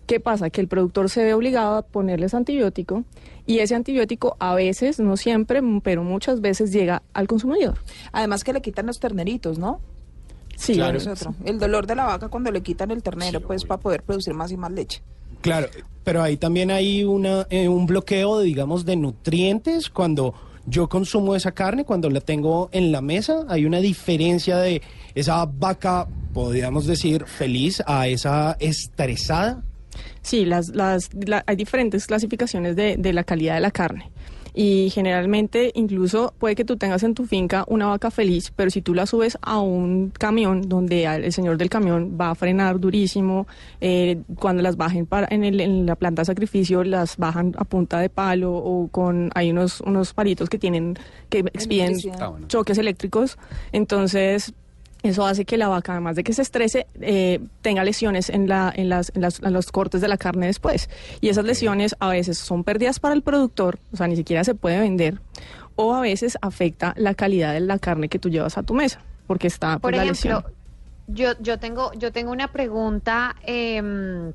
¿Qué 0.06 0.20
pasa? 0.20 0.50
Que 0.50 0.60
el 0.60 0.68
productor 0.68 1.08
se 1.08 1.24
ve 1.24 1.34
obligado 1.34 1.76
a 1.76 1.82
ponerles 1.82 2.34
antibiótico 2.34 3.04
y 3.46 3.60
ese 3.60 3.76
antibiótico 3.76 4.36
a 4.40 4.54
veces, 4.54 4.98
no 4.98 5.16
siempre, 5.16 5.62
pero 5.82 6.02
muchas 6.02 6.40
veces 6.40 6.72
llega 6.72 7.02
al 7.14 7.28
consumidor. 7.28 7.78
Además 8.10 8.42
que 8.42 8.52
le 8.52 8.60
quitan 8.60 8.86
los 8.86 8.98
terneritos, 8.98 9.58
¿no? 9.58 9.80
Sí, 10.56 10.74
Claro. 10.74 10.98
Es 10.98 11.06
otro. 11.06 11.34
El 11.44 11.58
dolor 11.58 11.86
de 11.86 11.94
la 11.94 12.04
vaca 12.04 12.28
cuando 12.28 12.50
le 12.50 12.62
quitan 12.62 12.90
el 12.90 13.02
ternero, 13.02 13.40
pues 13.40 13.64
para 13.64 13.80
poder 13.80 14.02
producir 14.02 14.34
más 14.34 14.50
y 14.52 14.56
más 14.56 14.70
leche. 14.72 15.02
Claro, 15.40 15.68
pero 16.04 16.22
ahí 16.22 16.36
también 16.36 16.70
hay 16.70 17.04
una, 17.04 17.46
eh, 17.50 17.68
un 17.68 17.86
bloqueo, 17.86 18.40
digamos, 18.40 18.84
de 18.86 18.96
nutrientes 18.96 19.90
cuando 19.90 20.32
yo 20.66 20.88
consumo 20.88 21.34
esa 21.36 21.52
carne, 21.52 21.84
cuando 21.84 22.08
la 22.08 22.20
tengo 22.22 22.70
en 22.72 22.90
la 22.92 23.02
mesa, 23.02 23.44
hay 23.48 23.66
una 23.66 23.80
diferencia 23.80 24.56
de 24.58 24.80
esa 25.14 25.44
vaca, 25.44 26.06
podríamos 26.32 26.86
decir, 26.86 27.26
feliz 27.26 27.82
a 27.86 28.08
esa 28.08 28.56
estresada. 28.60 29.62
Sí, 30.22 30.46
las, 30.46 30.68
las, 30.70 31.10
la- 31.12 31.44
hay 31.46 31.56
diferentes 31.56 32.06
clasificaciones 32.06 32.76
de, 32.76 32.96
de 32.96 33.12
la 33.12 33.24
calidad 33.24 33.56
de 33.56 33.60
la 33.60 33.70
carne. 33.70 34.10
Y 34.56 34.90
generalmente, 34.90 35.72
incluso 35.74 36.32
puede 36.38 36.54
que 36.54 36.64
tú 36.64 36.76
tengas 36.76 37.02
en 37.02 37.14
tu 37.14 37.26
finca 37.26 37.64
una 37.66 37.88
vaca 37.88 38.12
feliz, 38.12 38.52
pero 38.54 38.70
si 38.70 38.82
tú 38.82 38.94
la 38.94 39.04
subes 39.04 39.36
a 39.42 39.58
un 39.58 40.10
camión 40.10 40.68
donde 40.68 41.04
el 41.06 41.32
señor 41.32 41.56
del 41.58 41.68
camión 41.68 42.16
va 42.20 42.30
a 42.30 42.34
frenar 42.36 42.78
durísimo, 42.78 43.48
eh, 43.80 44.22
cuando 44.38 44.62
las 44.62 44.76
bajen 44.76 45.06
para, 45.06 45.26
en, 45.30 45.42
el- 45.42 45.60
en 45.60 45.86
la 45.86 45.96
planta 45.96 46.22
de 46.22 46.26
sacrificio, 46.26 46.84
las 46.84 47.16
bajan 47.16 47.54
a 47.58 47.64
punta 47.64 47.98
de 47.98 48.08
palo 48.08 48.52
o 48.54 48.86
con. 48.88 49.30
Hay 49.34 49.50
unos, 49.50 49.80
unos 49.80 50.14
palitos 50.14 50.48
que 50.48 50.58
tienen. 50.58 50.96
que 51.30 51.40
expiden. 51.40 51.94
Ah, 52.12 52.46
choques 52.46 52.78
eléctricos. 52.78 53.38
Entonces, 53.72 54.54
eso 55.04 55.26
hace 55.26 55.44
que 55.44 55.56
la 55.56 55.68
vaca, 55.68 55.92
además 55.92 56.16
de 56.16 56.24
que 56.24 56.32
se 56.32 56.42
estrese, 56.42 56.86
eh, 57.00 57.40
tenga 57.62 57.84
lesiones 57.84 58.30
en, 58.30 58.48
la, 58.48 58.72
en, 58.74 58.88
las, 58.88 59.12
en, 59.14 59.22
las- 59.22 59.40
en 59.42 59.52
los 59.52 59.70
cortes 59.70 60.00
de 60.00 60.08
la 60.08 60.16
carne 60.16 60.46
después. 60.46 60.88
Y 61.20 61.28
esas 61.28 61.44
lesiones 61.44 61.94
a 62.00 62.08
veces 62.08 62.38
son 62.38 62.64
pérdidas 62.64 62.98
para 63.00 63.14
el 63.14 63.22
productor, 63.22 63.78
o 63.92 63.96
sea, 63.96 64.08
ni 64.08 64.16
siquiera 64.16 64.42
se 64.44 64.54
puede 64.54 64.80
vender, 64.80 65.20
o 65.76 65.94
a 65.94 66.00
veces 66.00 66.38
afecta 66.40 66.94
la 66.96 67.14
calidad 67.14 67.52
de 67.52 67.60
la 67.60 67.78
carne 67.78 68.08
que 68.08 68.18
tú 68.18 68.28
llevas 68.30 68.56
a 68.58 68.62
tu 68.62 68.74
mesa, 68.74 69.00
porque 69.26 69.46
está 69.46 69.74
Por 69.78 69.92
pues, 69.92 69.96
la 69.96 70.02
ejemplo, 70.10 70.36
lesión. 70.48 70.54
yo, 71.08 71.32
yo 71.40 71.58
tengo, 71.58 71.92
yo 71.94 72.10
tengo 72.12 72.32
una 72.32 72.48
pregunta. 72.48 73.36
em, 73.44 74.32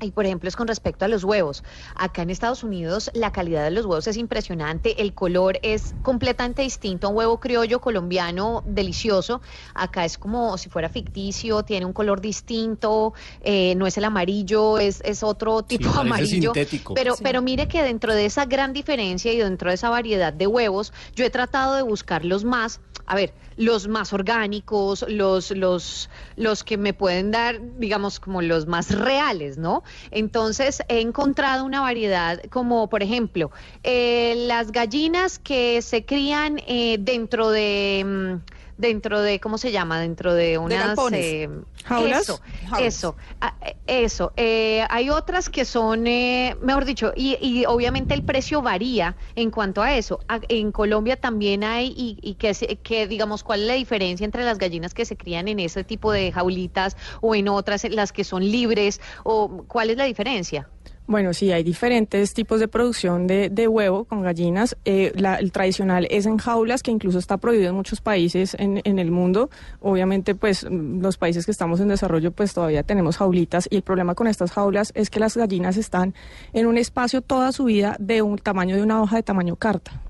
y 0.00 0.10
por 0.10 0.26
ejemplo 0.26 0.48
es 0.48 0.56
con 0.56 0.68
respecto 0.68 1.04
a 1.04 1.08
los 1.08 1.24
huevos. 1.24 1.64
Acá 1.94 2.22
en 2.22 2.30
Estados 2.30 2.62
Unidos 2.62 3.10
la 3.14 3.32
calidad 3.32 3.64
de 3.64 3.70
los 3.70 3.84
huevos 3.86 4.06
es 4.06 4.16
impresionante, 4.16 5.00
el 5.02 5.14
color 5.14 5.58
es 5.62 5.94
completamente 6.02 6.62
distinto 6.62 7.06
a 7.06 7.10
un 7.10 7.16
huevo 7.16 7.40
criollo 7.40 7.80
colombiano 7.80 8.62
delicioso. 8.66 9.40
Acá 9.74 10.04
es 10.04 10.18
como 10.18 10.56
si 10.58 10.68
fuera 10.68 10.88
ficticio, 10.88 11.62
tiene 11.62 11.86
un 11.86 11.92
color 11.92 12.20
distinto, 12.20 13.14
eh, 13.42 13.74
no 13.76 13.86
es 13.86 13.96
el 13.98 14.04
amarillo, 14.04 14.78
es, 14.78 15.00
es 15.04 15.22
otro 15.22 15.62
tipo 15.62 15.84
de 15.88 15.94
parece 15.94 16.08
amarillo. 16.08 16.52
sintético. 16.54 16.94
Pero, 16.94 17.14
Sí. 17.16 17.22
pero 17.24 17.42
mire 17.42 17.68
que 17.68 17.82
dentro 17.82 18.14
de 18.14 18.26
esa 18.26 18.44
gran 18.44 18.72
diferencia 18.72 19.32
y 19.32 19.38
dentro 19.38 19.70
de 19.70 19.74
esa 19.74 19.90
variedad 19.90 20.32
de 20.32 20.46
huevos, 20.46 20.92
yo 21.14 21.24
he 21.24 21.30
tratado 21.30 21.74
de 21.74 21.82
buscar 21.82 22.24
los 22.24 22.44
más, 22.44 22.80
a 23.08 23.14
ver, 23.14 23.32
los 23.56 23.88
más 23.88 24.12
orgánicos, 24.12 25.04
los, 25.08 25.50
los, 25.50 26.10
los 26.36 26.62
que 26.62 26.76
me 26.76 26.92
pueden 26.92 27.30
dar, 27.30 27.58
digamos, 27.78 28.20
como 28.20 28.42
los 28.42 28.66
más 28.66 28.94
reales, 28.94 29.56
¿no? 29.56 29.82
Entonces 30.10 30.82
he 30.88 31.00
encontrado 31.00 31.64
una 31.64 31.80
variedad 31.80 32.40
como, 32.50 32.88
por 32.90 33.02
ejemplo, 33.02 33.50
eh, 33.82 34.34
las 34.46 34.72
gallinas 34.72 35.38
que 35.38 35.80
se 35.80 36.04
crían 36.04 36.60
eh, 36.66 36.98
dentro 37.00 37.50
de... 37.50 38.04
mm, 38.06 38.57
Dentro 38.78 39.20
de, 39.20 39.40
¿cómo 39.40 39.58
se 39.58 39.72
llama? 39.72 40.00
Dentro 40.00 40.32
de 40.34 40.56
unas... 40.56 40.96
eh, 41.12 41.48
¿Jaulas? 41.84 42.22
Eso, 42.22 42.40
Jaulas. 42.68 42.94
eso, 42.94 43.16
ah, 43.40 43.54
eh, 43.60 43.76
eso. 43.86 44.32
Eh, 44.36 44.84
hay 44.90 45.10
otras 45.10 45.48
que 45.48 45.64
son, 45.64 46.06
eh, 46.06 46.56
mejor 46.62 46.84
dicho, 46.84 47.12
y, 47.16 47.36
y 47.40 47.64
obviamente 47.66 48.14
el 48.14 48.22
precio 48.22 48.62
varía 48.62 49.16
en 49.34 49.50
cuanto 49.50 49.82
a 49.82 49.94
eso. 49.96 50.20
A- 50.28 50.40
en 50.48 50.70
Colombia 50.70 51.16
también 51.16 51.64
hay, 51.64 51.88
y, 51.96 52.18
y 52.22 52.34
que, 52.34 52.54
se- 52.54 52.76
que 52.76 53.06
digamos, 53.08 53.42
¿cuál 53.42 53.62
es 53.62 53.66
la 53.66 53.74
diferencia 53.74 54.24
entre 54.24 54.44
las 54.44 54.58
gallinas 54.58 54.94
que 54.94 55.04
se 55.04 55.16
crían 55.16 55.48
en 55.48 55.58
ese 55.60 55.82
tipo 55.82 56.12
de 56.12 56.30
jaulitas 56.30 56.96
o 57.20 57.34
en 57.34 57.48
otras, 57.48 57.84
las 57.90 58.12
que 58.12 58.22
son 58.24 58.42
libres? 58.48 59.00
o 59.24 59.64
¿Cuál 59.66 59.90
es 59.90 59.96
la 59.96 60.04
diferencia? 60.04 60.68
Bueno, 61.10 61.32
sí, 61.32 61.50
hay 61.52 61.62
diferentes 61.62 62.34
tipos 62.34 62.60
de 62.60 62.68
producción 62.68 63.26
de, 63.26 63.48
de 63.48 63.66
huevo 63.66 64.04
con 64.04 64.20
gallinas. 64.20 64.76
Eh, 64.84 65.10
la- 65.16 65.36
el 65.36 65.52
tradicional 65.52 66.06
es 66.10 66.26
en 66.26 66.36
jaulas, 66.36 66.82
que 66.82 66.90
incluso 66.90 67.18
está 67.18 67.38
prohibido 67.38 67.70
en 67.70 67.76
muchos 67.76 68.02
países 68.02 68.54
en, 68.58 68.82
en 68.84 68.98
el 68.98 69.10
mundo. 69.10 69.48
Obviamente, 69.80 70.34
pues 70.34 70.66
mm, 70.70 71.00
los 71.00 71.16
países 71.16 71.46
que 71.46 71.50
estamos 71.50 71.80
en 71.80 71.88
desarrollo, 71.88 72.30
pues 72.32 72.52
todavía 72.52 72.82
tenemos 72.82 73.16
jaulitas. 73.16 73.66
Y 73.70 73.76
el 73.76 73.82
problema 73.82 74.14
con 74.14 74.26
estas 74.26 74.52
jaulas 74.52 74.92
es 74.94 75.08
que 75.08 75.18
las 75.18 75.34
gallinas 75.34 75.78
están 75.78 76.12
en 76.52 76.66
un 76.66 76.76
espacio 76.76 77.22
toda 77.22 77.52
su 77.52 77.64
vida 77.64 77.96
de 77.98 78.20
un 78.20 78.36
tamaño 78.36 78.76
de 78.76 78.82
una 78.82 79.00
hoja 79.00 79.16
de 79.16 79.22
tamaño 79.22 79.56
carta. 79.56 80.02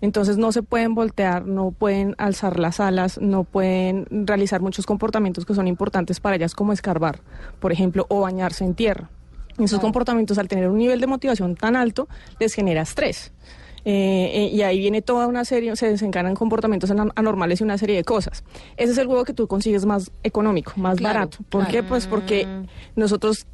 Entonces 0.00 0.38
no 0.38 0.50
se 0.52 0.62
pueden 0.62 0.94
voltear, 0.94 1.44
no 1.44 1.72
pueden 1.72 2.14
alzar 2.16 2.58
las 2.58 2.80
alas, 2.80 3.18
no 3.20 3.44
pueden 3.44 4.06
realizar 4.10 4.62
muchos 4.62 4.86
comportamientos 4.86 5.44
que 5.44 5.52
son 5.54 5.66
importantes 5.68 6.20
para 6.20 6.36
ellas 6.36 6.54
como 6.54 6.72
escarbar, 6.72 7.20
por 7.60 7.70
ejemplo, 7.70 8.06
o 8.08 8.22
bañarse 8.22 8.64
en 8.64 8.72
tierra. 8.74 9.10
Esos 9.58 9.80
comportamientos 9.80 10.38
al 10.38 10.48
tener 10.48 10.68
un 10.68 10.78
nivel 10.78 11.00
de 11.00 11.06
motivación 11.06 11.54
tan 11.56 11.76
alto 11.76 12.08
les 12.38 12.54
genera 12.54 12.82
estrés. 12.82 13.32
Eh, 13.84 14.30
eh, 14.34 14.50
y 14.52 14.62
ahí 14.62 14.78
viene 14.80 15.02
toda 15.02 15.26
una 15.26 15.44
serie, 15.44 15.74
se 15.76 15.88
desencadenan 15.88 16.34
comportamientos 16.34 16.90
anormales 16.90 17.60
y 17.60 17.64
una 17.64 17.78
serie 17.78 17.96
de 17.96 18.04
cosas. 18.04 18.44
Ese 18.76 18.92
es 18.92 18.98
el 18.98 19.06
huevo 19.06 19.24
que 19.24 19.32
tú 19.32 19.46
consigues 19.46 19.86
más 19.86 20.10
económico, 20.22 20.72
más 20.76 20.98
Claro, 20.98 21.14
barato. 21.20 21.38
¿Por 21.48 21.62
claro. 21.62 21.72
qué? 21.72 21.82
Pues 21.82 22.06
porque 22.06 22.46
nosotros 22.96 23.46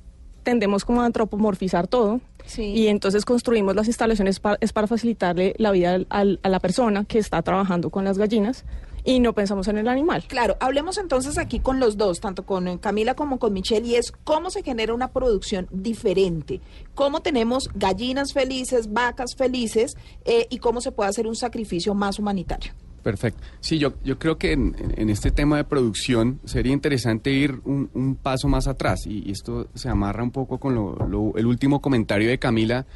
tendemos 0.43 0.85
como 0.85 1.03
a 1.03 1.07
antropomorfizar 1.07 1.87
todo 1.87 2.21
Sí. 2.47 2.63
y 2.65 2.89
entonces 2.89 3.25
construimos 3.25 3.75
las 3.77 3.87
instalaciones 3.87 4.41
pa- 4.41 4.59
es 4.61 4.73
para 4.73 4.87
facilitarle 4.87 5.55
la 5.59 5.71
vida 5.71 5.95
al- 5.95 6.07
al- 6.11 6.41
a 6.43 6.49
la 6.51 6.59
persona 6.61 7.05
que 7.05 7.19
está 7.19 7.41
trabajando 7.43 7.89
con 7.91 8.05
las 8.05 8.19
gallinas 8.19 8.65
y 9.05 9.21
no 9.21 9.35
pensamos 9.35 9.69
en 9.69 9.79
el 9.79 9.87
animal. 9.89 10.25
Claro, 10.27 10.57
hablemos 10.61 10.99
entonces 10.99 11.37
aquí 11.39 11.61
con 11.61 11.79
los 11.79 11.97
dos, 11.97 12.21
tanto 12.21 12.45
con 12.45 12.79
Camila 12.79 13.15
como 13.15 13.39
con 13.39 13.53
Michelle, 13.53 13.87
y 13.87 13.95
es 13.97 14.13
cómo 14.25 14.51
se 14.51 14.63
genera 14.63 14.95
una 14.95 15.13
producción 15.13 15.69
diferente, 15.71 16.61
cómo 16.95 17.21
tenemos 17.21 17.69
gallinas 17.75 18.33
felices, 18.33 18.93
vacas 18.93 19.37
felices, 19.37 19.97
eh, 20.25 20.47
y 20.51 20.59
cómo 20.59 20.81
se 20.81 20.91
puede 20.93 21.11
hacer 21.11 21.27
un 21.27 21.37
sacrificio 21.37 21.95
más 21.95 22.19
humanitario. 22.19 22.73
Perfecto. 23.03 23.43
Sí, 23.61 23.79
yo, 23.79 23.93
yo 24.03 24.19
creo 24.19 24.39
que 24.39 24.53
en, 24.53 24.75
en 24.97 25.11
este 25.11 25.31
tema 25.31 25.59
de 25.59 25.65
producción 25.65 26.41
sería 26.47 26.73
interesante 26.73 27.31
ir 27.33 27.61
un, 27.67 27.91
un 27.93 28.17
paso 28.17 28.49
más 28.49 28.67
atrás 28.67 29.07
y, 29.07 29.29
y 29.29 29.31
esto 29.33 29.69
se 29.75 29.91
amarra 29.91 30.23
un 30.23 30.31
poco 30.31 30.59
con 30.59 30.75
lo- 30.75 30.97
lo- 31.07 31.37
el 31.37 31.45
último 31.45 31.83
comentario 31.83 32.31
de 32.31 32.39
Camila, 32.39 32.87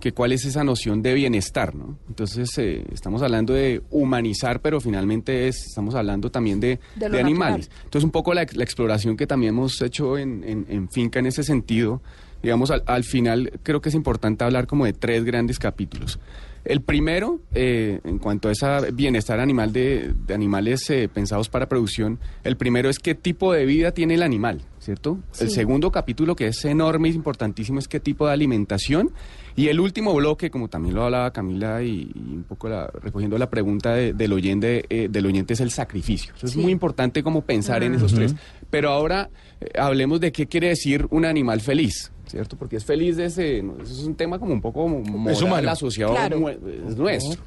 que 0.00 0.12
cuál 0.12 0.32
es 0.32 0.44
esa 0.44 0.64
noción 0.64 1.00
de 1.02 1.14
bienestar, 1.14 1.74
¿no? 1.74 1.96
Entonces 2.08 2.50
eh, 2.58 2.84
estamos 2.92 3.22
hablando 3.22 3.54
de 3.54 3.82
humanizar, 3.90 4.60
pero 4.60 4.80
finalmente 4.80 5.48
es, 5.48 5.64
estamos 5.66 5.94
hablando 5.94 6.30
también 6.30 6.60
de, 6.60 6.78
De 6.96 7.06
animales. 7.20 7.68
natural. 7.68 7.84
Entonces 7.84 8.04
un 8.04 8.10
poco 8.10 8.34
la, 8.34 8.42
ex- 8.42 8.56
la 8.56 8.64
exploración 8.64 9.16
que 9.16 9.26
también 9.26 9.54
hemos 9.54 9.80
hecho 9.80 10.18
en, 10.18 10.44
en- 10.44 10.66
en 10.68 10.88
Finca 10.90 11.20
en 11.20 11.26
ese 11.26 11.42
sentido, 11.42 12.02
digamos, 12.42 12.70
al, 12.70 12.82
al 12.86 13.04
final 13.04 13.50
creo 13.62 13.80
que 13.80 13.88
es 13.88 13.94
importante 13.94 14.44
hablar 14.44 14.66
como 14.66 14.84
de 14.84 14.92
tres 14.92 15.24
grandes 15.24 15.58
capítulos. 15.58 16.18
El 16.64 16.80
primero, 16.80 17.40
eh, 17.54 18.00
en 18.04 18.18
cuanto 18.18 18.48
a 18.48 18.52
ese 18.52 18.66
bienestar 18.92 19.38
animal 19.38 19.72
de, 19.72 20.14
de 20.26 20.32
animales 20.34 20.88
eh, 20.88 21.08
pensados 21.12 21.48
para 21.50 21.68
producción, 21.68 22.18
el 22.42 22.56
primero 22.56 22.88
es 22.88 22.98
qué 22.98 23.14
tipo 23.14 23.52
de 23.52 23.66
vida 23.66 23.92
tiene 23.92 24.14
el 24.14 24.22
animal, 24.22 24.62
¿cierto? 24.78 25.18
El 25.40 25.50
segundo 25.50 25.92
capítulo, 25.92 26.34
que 26.34 26.46
es 26.46 26.64
enorme 26.64 27.10
y 27.10 27.12
importantísimo, 27.12 27.78
es 27.78 27.86
qué 27.88 28.00
tipo 28.00 28.26
de 28.26 28.32
alimentación. 28.32 29.10
Y 29.56 29.68
el 29.68 29.78
último 29.78 30.14
bloque, 30.14 30.50
como 30.50 30.68
también 30.68 30.94
lo 30.94 31.04
hablaba 31.04 31.30
Camila 31.32 31.82
y, 31.82 32.10
y 32.14 32.34
un 32.34 32.44
poco 32.48 32.68
la- 32.70 32.86
recogiendo 33.02 33.36
la 33.36 33.50
pregunta 33.50 33.92
de- 33.94 34.14
del, 34.14 34.32
oyente, 34.32 34.84
eh, 34.88 35.08
del 35.10 35.26
oyente, 35.26 35.52
es 35.52 35.60
el 35.60 35.70
sacrificio. 35.70 36.32
Eso 36.34 36.46
es 36.46 36.56
muy 36.56 36.72
importante 36.72 37.22
como 37.22 37.42
pensar 37.42 37.82
en 37.84 37.94
esos 37.94 38.14
tres. 38.14 38.34
Pero 38.70 38.90
ahora 38.90 39.28
eh, 39.60 39.66
hablemos 39.78 40.18
de 40.18 40.32
qué 40.32 40.46
quiere 40.46 40.68
decir 40.68 41.06
un 41.10 41.24
animal 41.26 41.60
feliz. 41.60 42.10
¿Cierto? 42.26 42.56
Porque 42.56 42.76
es 42.76 42.84
feliz 42.84 43.16
de 43.16 43.26
ese. 43.26 43.58
es 43.58 44.04
un 44.04 44.14
tema 44.14 44.38
como 44.38 44.52
un 44.52 44.60
poco 44.60 44.88
moral 44.88 45.42
humano. 45.42 45.70
asociado 45.70 46.12
Claro. 46.12 46.48
es 46.48 46.96
nuestro. 46.96 47.40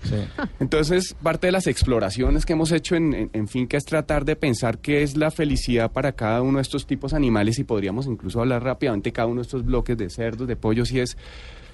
Entonces, 0.59 1.15
parte 1.21 1.47
de 1.47 1.51
las 1.51 1.67
exploraciones 1.67 2.45
que 2.45 2.53
hemos 2.53 2.71
hecho 2.71 2.95
en, 2.95 3.13
en, 3.13 3.29
en 3.33 3.47
Finca 3.47 3.77
es 3.77 3.85
tratar 3.85 4.25
de 4.25 4.35
pensar 4.35 4.79
qué 4.79 5.03
es 5.03 5.17
la 5.17 5.31
felicidad 5.31 5.91
para 5.91 6.11
cada 6.11 6.41
uno 6.41 6.57
de 6.57 6.61
estos 6.61 6.85
tipos 6.85 7.13
animales 7.13 7.59
y 7.59 7.63
podríamos 7.63 8.07
incluso 8.07 8.39
hablar 8.39 8.63
rápidamente 8.63 9.09
de 9.09 9.13
cada 9.13 9.27
uno 9.27 9.41
de 9.41 9.45
estos 9.45 9.65
bloques 9.65 9.97
de 9.97 10.09
cerdos, 10.09 10.47
de 10.47 10.55
pollos 10.55 10.91
y 10.91 10.99
es... 10.99 11.17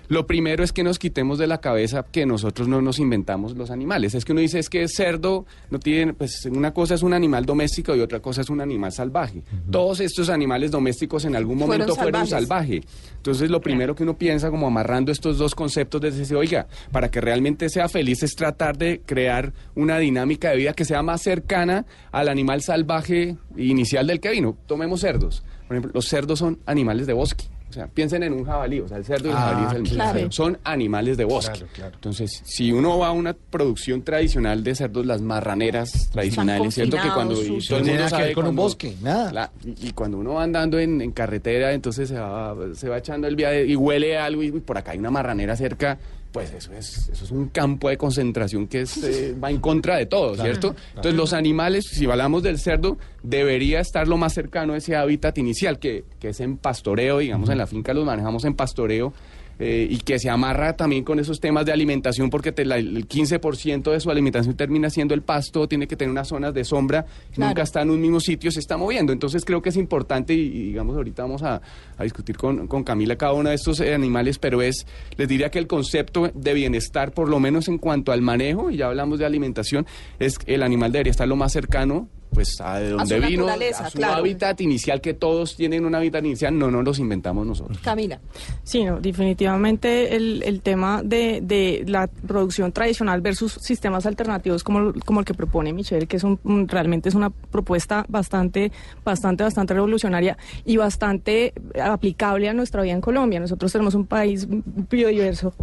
Lo 0.10 0.28
primero 0.28 0.64
es 0.64 0.74
que 0.74 0.84
nos 0.84 1.00
quitemos 1.00 1.38
de 1.38 1.48
la 1.48 1.60
cabeza 1.60 2.06
que 2.12 2.26
nosotros 2.26 2.68
no 2.68 2.82
nos 2.82 3.00
inventamos 3.00 3.56
los 3.56 3.72
animales. 3.72 4.16
Es 4.16 4.26
que 4.26 4.34
uno 4.34 4.42
dice 4.42 4.60
es 4.60 4.70
que 4.70 4.88
cerdo 4.88 5.46
no 5.70 5.80
tiene, 5.80 6.14
pues 6.14 6.46
una 6.46 6.74
cosa 6.74 6.96
es 6.96 7.04
un 7.04 7.14
animal 7.14 7.46
doméstico 7.46 7.96
y 7.96 8.02
otra 8.02 8.20
cosa 8.20 8.42
es 8.42 8.50
un 8.50 8.62
animal 8.62 8.92
salvaje. 8.92 9.44
Todos 9.72 10.00
estos 10.00 10.30
animales 10.30 10.72
domésticos 10.72 11.26
en 11.26 11.36
algún 11.36 11.58
momento 11.58 11.96
fueron 11.96 12.28
salvajes. 12.28 12.84
salvajes. 12.84 13.14
Entonces 13.18 13.50
lo 13.50 13.62
primero 13.62 13.96
que 13.96 14.04
uno 14.04 14.18
piensa 14.18 14.50
como 14.50 14.68
amarrando 14.68 15.12
estos 15.12 15.38
dos 15.38 15.56
conceptos 15.56 16.04
es 16.04 16.18
decir, 16.18 16.36
oiga, 16.36 16.68
para 16.92 17.10
que 17.10 17.22
realmente 17.22 17.70
sea 17.70 17.88
feliz 17.88 18.24
es 18.24 18.36
tratar 18.36 18.78
de 18.78 19.02
crear 19.06 19.54
una 19.76 19.98
dinámica 19.98 20.50
de 20.50 20.58
vida 20.58 20.74
que 20.74 20.86
sea 20.86 21.02
más 21.02 21.22
cercana 21.22 21.86
al 22.12 22.30
animal 22.30 22.62
salvaje 22.62 23.38
inicial 23.58 24.08
del 24.08 24.20
que 24.20 24.32
vino. 24.32 24.58
Tomemos 24.68 25.02
cerdos. 25.02 25.44
Por 25.68 25.78
ejemplo, 25.78 25.92
los 25.94 26.08
cerdos 26.08 26.40
son 26.40 26.60
animales 26.66 27.08
de 27.08 27.14
bosque. 27.14 27.46
O 27.74 27.76
sea, 27.76 27.88
piensen 27.88 28.22
en 28.22 28.34
un 28.34 28.46
jabalí, 28.46 28.80
o 28.82 28.88
sea, 28.88 28.98
el 28.98 29.04
cerdo 29.06 29.30
y 29.30 29.32
el 29.32 29.38
Ah, 29.38 29.40
jabalí 29.50 29.66
es 29.66 29.74
el 29.74 29.82
mismo. 29.82 29.96
claro. 29.98 30.32
Son 30.32 30.58
animales 30.64 31.18
de 31.18 31.26
bosque. 31.26 31.54
Claro, 31.58 31.68
claro. 31.74 31.96
Entonces, 31.96 32.42
si 32.46 32.72
uno 32.72 33.00
va 33.00 33.08
a 33.08 33.12
una 33.12 33.34
producción 33.34 34.04
tradicional 34.04 34.64
de 34.64 34.76
cerdos, 34.76 35.06
las 35.08 35.22
marraneras 35.22 36.10
tradicionales, 36.12 36.76
¿cierto? 36.76 36.98
Que 37.02 37.10
cuando 37.10 37.34
y 37.34 37.38
todo 37.38 37.48
el 37.48 37.54
No 37.54 37.60
tiene 37.60 37.80
mundo 37.80 37.94
nada 37.94 38.04
que 38.06 38.10
sabe 38.12 38.24
ver 38.26 38.34
con 38.36 38.48
un 38.48 38.56
bosque, 38.56 38.96
nada. 39.02 39.32
Cla- 39.32 39.50
y, 39.66 39.88
y 39.88 39.92
cuando 39.94 40.20
uno 40.20 40.36
va 40.36 40.44
andando 40.44 40.78
en, 40.78 41.02
en 41.02 41.12
carretera, 41.12 41.74
entonces 41.74 42.10
se 42.10 42.20
va, 42.20 42.56
se 42.76 42.88
va 42.90 43.00
echando 43.00 43.28
el 43.28 43.36
viaje 43.36 43.66
y 43.66 43.76
huele 43.76 44.18
algo 44.20 44.44
y 44.44 44.52
uy, 44.52 44.60
por 44.60 44.78
acá 44.78 44.92
hay 44.92 45.00
una 45.00 45.10
marranera 45.10 45.56
cerca, 45.56 45.98
pues 46.34 46.52
eso 46.52 46.74
es, 46.74 47.10
eso 47.10 47.26
es 47.26 47.32
un 47.32 47.50
campo 47.50 47.90
de 47.90 47.98
concentración 47.98 48.66
que 48.68 48.82
es, 48.82 48.98
eh, 49.04 49.36
va 49.42 49.52
en 49.52 49.60
contra 49.60 49.98
de 49.98 50.08
todo, 50.08 50.36
¿cierto? 50.36 50.76
Entonces 50.90 51.14
los 51.14 51.32
animales, 51.32 51.86
si 51.86 52.10
hablamos 52.10 52.42
del 52.42 52.60
cerdo, 52.60 52.98
debería 53.22 53.80
estar 53.80 54.08
lo 54.08 54.18
más 54.18 54.34
cercano 54.34 54.74
a 54.74 54.78
ese 54.78 54.96
hábitat 54.96 55.38
inicial, 55.38 55.78
que, 55.78 56.06
que 56.20 56.30
es 56.30 56.40
en 56.40 56.58
pastoreo, 56.58 57.20
digamos, 57.20 57.50
en 57.50 57.60
la 57.60 57.68
finca 57.68 57.94
los 57.94 58.04
manejamos 58.04 58.46
en 58.46 58.56
pastoreo. 58.56 59.14
Eh, 59.60 59.88
y 59.90 59.98
que 59.98 60.20
se 60.20 60.30
amarra 60.30 60.76
también 60.76 61.04
con 61.04 61.20
esos 61.20 61.40
temas 61.40 61.66
de 61.66 61.72
alimentación 61.72 62.30
porque 62.30 62.52
te 62.52 62.66
la- 62.66 62.78
el 62.78 63.08
15% 63.08 63.92
de 63.92 64.00
su 64.00 64.10
alimentación 64.10 64.56
termina 64.56 64.90
siendo 64.90 65.14
el 65.14 65.22
pasto, 65.22 65.68
tiene 65.68 65.88
que 65.88 65.96
tener 65.96 66.12
unas 66.12 66.28
zonas 66.28 66.54
de 66.54 66.64
sombra, 66.64 67.06
Claro. 67.34 67.50
nunca 67.50 67.62
está 67.64 67.82
en 67.82 67.90
un 67.92 68.02
mismo 68.02 68.20
sitio, 68.20 68.52
se 68.52 68.60
está 68.60 68.78
moviendo. 68.78 69.14
Entonces 69.14 69.46
creo 69.46 69.62
que 69.62 69.70
es 69.70 69.78
importante 69.78 70.34
y, 70.34 70.40
y 70.42 70.64
digamos 70.70 70.96
ahorita 70.96 71.24
vamos 71.24 71.44
a, 71.44 71.62
a 71.98 72.04
discutir 72.04 72.38
con, 72.38 72.68
con 72.68 72.84
Camila 72.84 73.16
cada 73.16 73.34
uno 73.34 73.50
de 73.50 73.56
estos 73.56 73.80
eh, 73.80 73.94
animales, 73.94 74.40
pero 74.40 74.62
es, 74.62 74.86
les 75.18 75.28
diría 75.28 75.50
que 75.52 75.60
el 75.60 75.68
concepto 75.68 76.32
de 76.34 76.54
bienestar, 76.54 77.12
por 77.14 77.30
lo 77.30 77.40
menos 77.40 77.68
en 77.68 77.78
cuanto 77.78 78.12
al 78.12 78.22
manejo, 78.22 78.72
y 78.72 78.78
ya 78.78 78.88
hablamos 78.88 79.20
de 79.20 79.26
alimentación, 79.26 79.86
es 80.20 80.40
que 80.40 80.56
el 80.56 80.64
animal 80.64 80.92
debería 80.92 81.12
estar 81.12 81.28
lo 81.28 81.36
más 81.36 81.52
cercano 81.54 82.10
pues 82.34 82.60
a 82.60 82.80
de 82.80 82.90
donde 82.90 83.22
su 83.22 83.28
vino, 83.28 83.48
a 83.48 83.90
su 83.90 83.98
claro. 83.98 84.16
hábitat 84.16 84.60
inicial, 84.62 85.00
que 85.02 85.14
todos 85.14 85.56
tienen 85.56 85.86
un 85.86 85.94
hábitat 85.96 86.24
inicial, 86.26 86.58
no, 86.58 86.72
no 86.72 86.82
los 86.82 87.00
inventamos 87.00 87.46
nosotros. 87.46 87.78
Camila. 87.80 88.20
Sí, 88.64 88.84
no, 88.84 89.00
definitivamente 89.00 90.16
el, 90.16 90.44
el 90.44 90.62
tema 90.62 91.02
de, 91.04 91.42
de 91.42 91.84
la 91.88 92.08
producción 92.08 92.72
tradicional 92.72 93.22
versus 93.22 93.54
sistemas 93.62 94.06
alternativos 94.06 94.64
como, 94.64 94.94
como 95.06 95.20
el 95.20 95.26
que 95.26 95.34
propone 95.34 95.74
Michelle, 95.74 96.08
que 96.08 96.18
es 96.18 96.24
un, 96.24 96.40
un- 96.44 96.68
realmente 96.68 97.10
es 97.10 97.16
una 97.16 97.30
propuesta 97.30 98.06
bastante, 98.08 98.72
bastante, 99.04 99.44
bastante 99.44 99.74
revolucionaria 99.74 100.38
y 100.66 100.78
bastante 100.78 101.54
aplicable 101.82 102.50
a 102.50 102.54
nuestra 102.54 102.82
vida 102.82 102.94
en 102.94 103.02
Colombia. 103.02 103.40
Nosotros 103.40 103.72
tenemos 103.72 103.94
un 103.96 104.06
país 104.08 104.48
biodiverso 104.90 105.54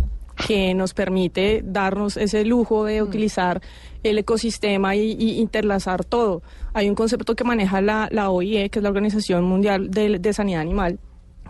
que 0.46 0.72
nos 0.74 0.94
permite 0.94 1.62
darnos 1.64 2.16
ese 2.16 2.44
lujo 2.46 2.84
de 2.86 3.02
utilizar 3.02 3.60
el 4.02 4.16
ecosistema 4.16 4.96
y, 4.96 5.12
y 5.12 5.38
interlazar 5.38 6.04
todo. 6.04 6.42
Hay 6.72 6.88
un 6.88 6.94
concepto 6.94 7.34
que 7.34 7.44
maneja 7.44 7.80
la, 7.80 8.08
la 8.10 8.30
OIE, 8.30 8.70
que 8.70 8.78
es 8.78 8.82
la 8.82 8.88
Organización 8.88 9.44
Mundial 9.44 9.90
de, 9.90 10.18
de 10.18 10.32
Sanidad 10.32 10.60
Animal, 10.60 10.98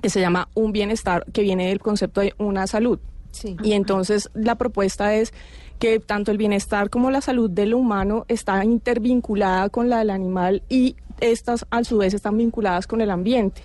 que 0.03 0.11
se 0.11 0.21
llama 0.21 0.49
un 0.55 0.73
bienestar, 0.73 1.25
que 1.33 1.43
viene 1.43 1.69
del 1.69 1.81
concepto 1.81 2.21
de 2.21 2.35
una 2.39 2.67
salud. 2.67 2.99
Sí. 3.33 3.57
Y 3.63 3.73
entonces 3.73 4.31
la 4.35 4.57
propuesta 4.57 5.15
es 5.15 5.33
que 5.79 5.99
tanto 5.99 6.31
el 6.31 6.39
bienestar 6.39 6.91
como 6.91 7.11
la 7.11 7.21
salud 7.21 7.51
del 7.51 7.75
humano 7.75 8.25
está 8.29 8.65
intervinculada 8.65 9.69
con 9.71 9.89
la 9.89 9.99
del 9.99 10.11
animal 10.11 10.63
y 10.69 10.97
estas 11.21 11.67
a 11.71 11.85
su 11.85 11.99
vez 11.99 12.15
están 12.15 12.37
vinculadas 12.37 12.87
con 12.87 13.01
el 13.01 13.11
ambiente. 13.11 13.63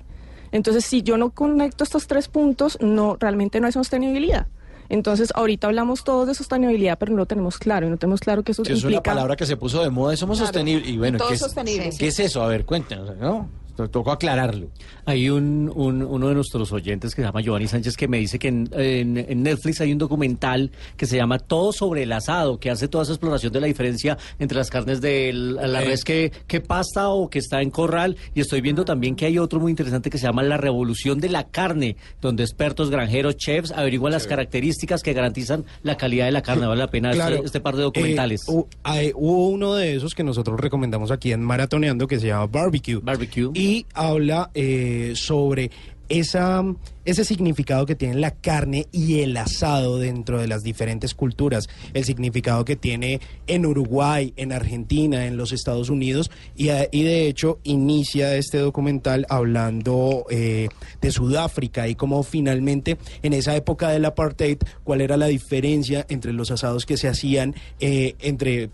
Entonces, 0.51 0.85
si 0.85 1.01
yo 1.01 1.17
no 1.17 1.31
conecto 1.31 1.83
estos 1.83 2.07
tres 2.07 2.29
puntos, 2.29 2.77
no 2.79 3.17
realmente 3.19 3.59
no 3.59 3.67
hay 3.67 3.73
sostenibilidad. 3.73 4.47
Entonces, 4.89 5.31
ahorita 5.35 5.67
hablamos 5.67 6.03
todos 6.03 6.27
de 6.27 6.35
sostenibilidad, 6.35 6.97
pero 6.99 7.11
no 7.11 7.17
lo 7.19 7.25
tenemos 7.25 7.57
claro 7.57 7.87
y 7.87 7.89
no 7.89 7.97
tenemos 7.97 8.19
claro 8.19 8.43
que 8.43 8.51
eso 8.51 8.63
Sí, 8.65 8.73
es 8.73 8.83
una 8.83 9.01
palabra 9.01 9.35
que 9.35 9.45
se 9.45 9.57
puso 9.57 9.81
de 9.83 9.89
moda 9.89 10.13
y 10.13 10.17
somos 10.17 10.37
Claro. 10.37 10.47
sostenibles. 10.47 10.87
Y 10.89 10.97
bueno, 10.97 11.17
¿qué 11.27 11.33
es. 11.33 11.97
¿qué 11.97 12.07
es 12.07 12.19
eso? 12.19 12.43
A 12.43 12.47
ver, 12.47 12.65
cuéntanos, 12.65 13.15
¿no? 13.17 13.49
To- 13.75 13.89
Tocó 13.89 14.11
aclararlo. 14.11 14.67
Hay 15.05 15.29
un, 15.29 15.71
un- 15.75 16.01
uno 16.03 16.29
de 16.29 16.35
nuestros 16.35 16.71
oyentes 16.71 17.13
que 17.13 17.21
se 17.21 17.27
llama 17.27 17.41
Giovanni 17.41 17.67
Sánchez 17.67 17.95
que 17.95 18.07
me 18.07 18.17
dice 18.17 18.39
que 18.39 18.47
en, 18.47 18.69
en- 18.73 19.17
en 19.17 19.43
Netflix 19.43 19.81
hay 19.81 19.91
un 19.91 19.97
documental 19.97 20.71
que 20.97 21.05
se 21.05 21.15
llama 21.17 21.39
Todo 21.39 21.71
sobre 21.71 22.03
el 22.03 22.11
asado, 22.11 22.59
que 22.59 22.69
hace 22.71 22.87
toda 22.87 23.03
esa 23.03 23.13
exploración 23.13 23.53
de 23.53 23.61
la 23.61 23.67
diferencia 23.67 24.17
entre 24.39 24.57
las 24.57 24.69
carnes 24.69 25.01
de 25.01 25.31
la 25.33 25.81
res 25.81 26.03
que, 26.03 26.31
que 26.47 26.61
pasta 26.61 27.09
o 27.09 27.29
que 27.29 27.39
está 27.39 27.61
en 27.61 27.69
corral. 27.69 28.17
Y 28.33 28.41
estoy 28.41 28.61
viendo 28.61 28.83
también 28.85 29.15
que 29.15 29.25
hay 29.25 29.37
otro 29.37 29.59
muy 29.59 29.69
interesante 29.71 30.09
que 30.09 30.17
se 30.17 30.25
llama 30.25 30.43
La 30.43 30.57
Revolución 30.57 31.19
de 31.19 31.29
la 31.29 31.43
Carne, 31.45 31.95
donde 32.21 32.43
expertos, 32.43 32.89
granjeros, 32.89 33.37
chefs 33.37 33.71
averiguan 33.71 34.11
las 34.13 34.27
características 34.27 35.03
que 35.03 35.13
garantizan 35.13 35.65
la 35.83 35.97
calidad 35.97 36.25
de 36.25 36.31
la 36.31 36.41
carne. 36.41 36.65
Vale 36.67 36.79
la 36.79 36.89
pena 36.89 37.11
Claro. 37.11 37.35
este, 37.35 37.45
este 37.47 37.59
par 37.61 37.75
de 37.75 37.83
documentales. 37.83 38.41
Eh, 38.47 38.51
hu- 38.51 38.67
hay- 38.83 39.11
hubo 39.13 39.49
uno 39.49 39.75
de 39.75 39.95
esos 39.95 40.15
que 40.15 40.23
nosotros 40.23 40.59
recomendamos 40.59 41.11
aquí 41.11 41.31
en 41.31 41.41
Maratoneando 41.43 42.07
que 42.07 42.19
se 42.19 42.27
llama 42.27 42.47
Barbecue. 42.47 42.99
Barbecue. 43.03 43.51
Y 43.53 43.85
habla 43.93 44.49
eh, 44.53 44.93
sobre 45.15 45.71
esa, 46.09 46.63
ese 47.03 47.25
significado 47.25 47.85
que 47.85 47.95
tiene 47.95 48.15
la 48.15 48.31
carne 48.31 48.87
y 48.91 49.21
el 49.21 49.35
asado 49.37 49.97
dentro 49.97 50.39
de 50.39 50.47
las 50.47 50.63
diferentes 50.63 51.13
culturas, 51.13 51.67
el 51.93 52.03
significado 52.03 52.65
que 52.65 52.75
tiene 52.75 53.19
en 53.47 53.65
Uruguay, 53.65 54.33
en 54.37 54.51
Argentina, 54.51 55.25
en 55.25 55.37
los 55.37 55.51
Estados 55.51 55.89
Unidos, 55.89 56.31
y, 56.55 56.69
y 56.69 57.03
de 57.03 57.27
hecho 57.27 57.59
inicia 57.63 58.35
este 58.35 58.59
documental 58.59 59.25
hablando 59.29 60.25
eh, 60.29 60.69
de 61.01 61.11
Sudáfrica 61.11 61.87
y 61.87 61.95
cómo 61.95 62.23
finalmente 62.23 62.97
en 63.23 63.33
esa 63.33 63.55
época 63.55 63.89
del 63.89 64.05
apartheid, 64.05 64.57
cuál 64.83 65.01
era 65.01 65.17
la 65.17 65.27
diferencia 65.27 66.05
entre 66.09 66.33
los 66.33 66.51
asados 66.51 66.85
que 66.85 66.97
se 66.97 67.07
hacían 67.07 67.55
eh, 67.79 68.15
entre 68.19 68.69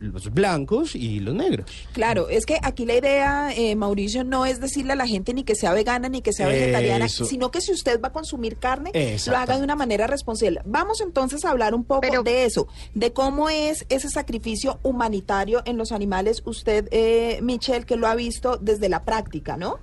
los 0.00 0.32
blancos 0.32 0.94
y 0.94 1.20
los 1.20 1.34
negros. 1.34 1.66
Claro, 1.92 2.28
es 2.28 2.46
que 2.46 2.58
aquí 2.62 2.84
la 2.86 2.94
idea, 2.94 3.52
eh, 3.56 3.74
Mauricio, 3.76 4.24
no 4.24 4.46
es 4.46 4.60
decirle 4.60 4.92
a 4.92 4.96
la 4.96 5.06
gente 5.06 5.34
ni 5.34 5.44
que 5.44 5.54
sea 5.54 5.72
vegana 5.72 6.08
ni 6.08 6.22
que 6.22 6.32
sea 6.32 6.48
vegetariana, 6.48 7.06
Eso. 7.06 7.24
sino 7.24 7.50
que 7.50 7.60
si 7.60 7.72
usted 7.72 8.00
va 8.00 8.08
a 8.08 8.12
consumir 8.12 8.56
carne, 8.56 8.90
lo 9.26 9.36
haga 9.36 9.58
de 9.58 9.64
una 9.64 9.76
manera 9.76 10.06
responsable. 10.06 10.60
Vamos 10.64 11.00
entonces 11.00 11.44
a 11.44 11.50
hablar 11.50 11.74
un 11.74 11.84
poco 11.84 12.00
Pero- 12.02 12.22
de 12.22 12.44
eso, 12.44 12.68
de 12.94 13.12
cómo 13.12 13.48
es 13.50 13.84
ese 13.88 14.08
sacrificio 14.08 14.78
humanitario 14.82 15.62
en 15.64 15.76
los 15.76 15.92
animales. 15.92 16.42
Usted, 16.44 16.88
eh, 16.90 17.38
Michelle, 17.42 17.84
que 17.84 17.96
lo 17.96 18.06
ha 18.06 18.14
visto 18.14 18.56
desde 18.60 18.88
la 18.88 19.04
práctica, 19.04 19.56
¿no? 19.56 19.78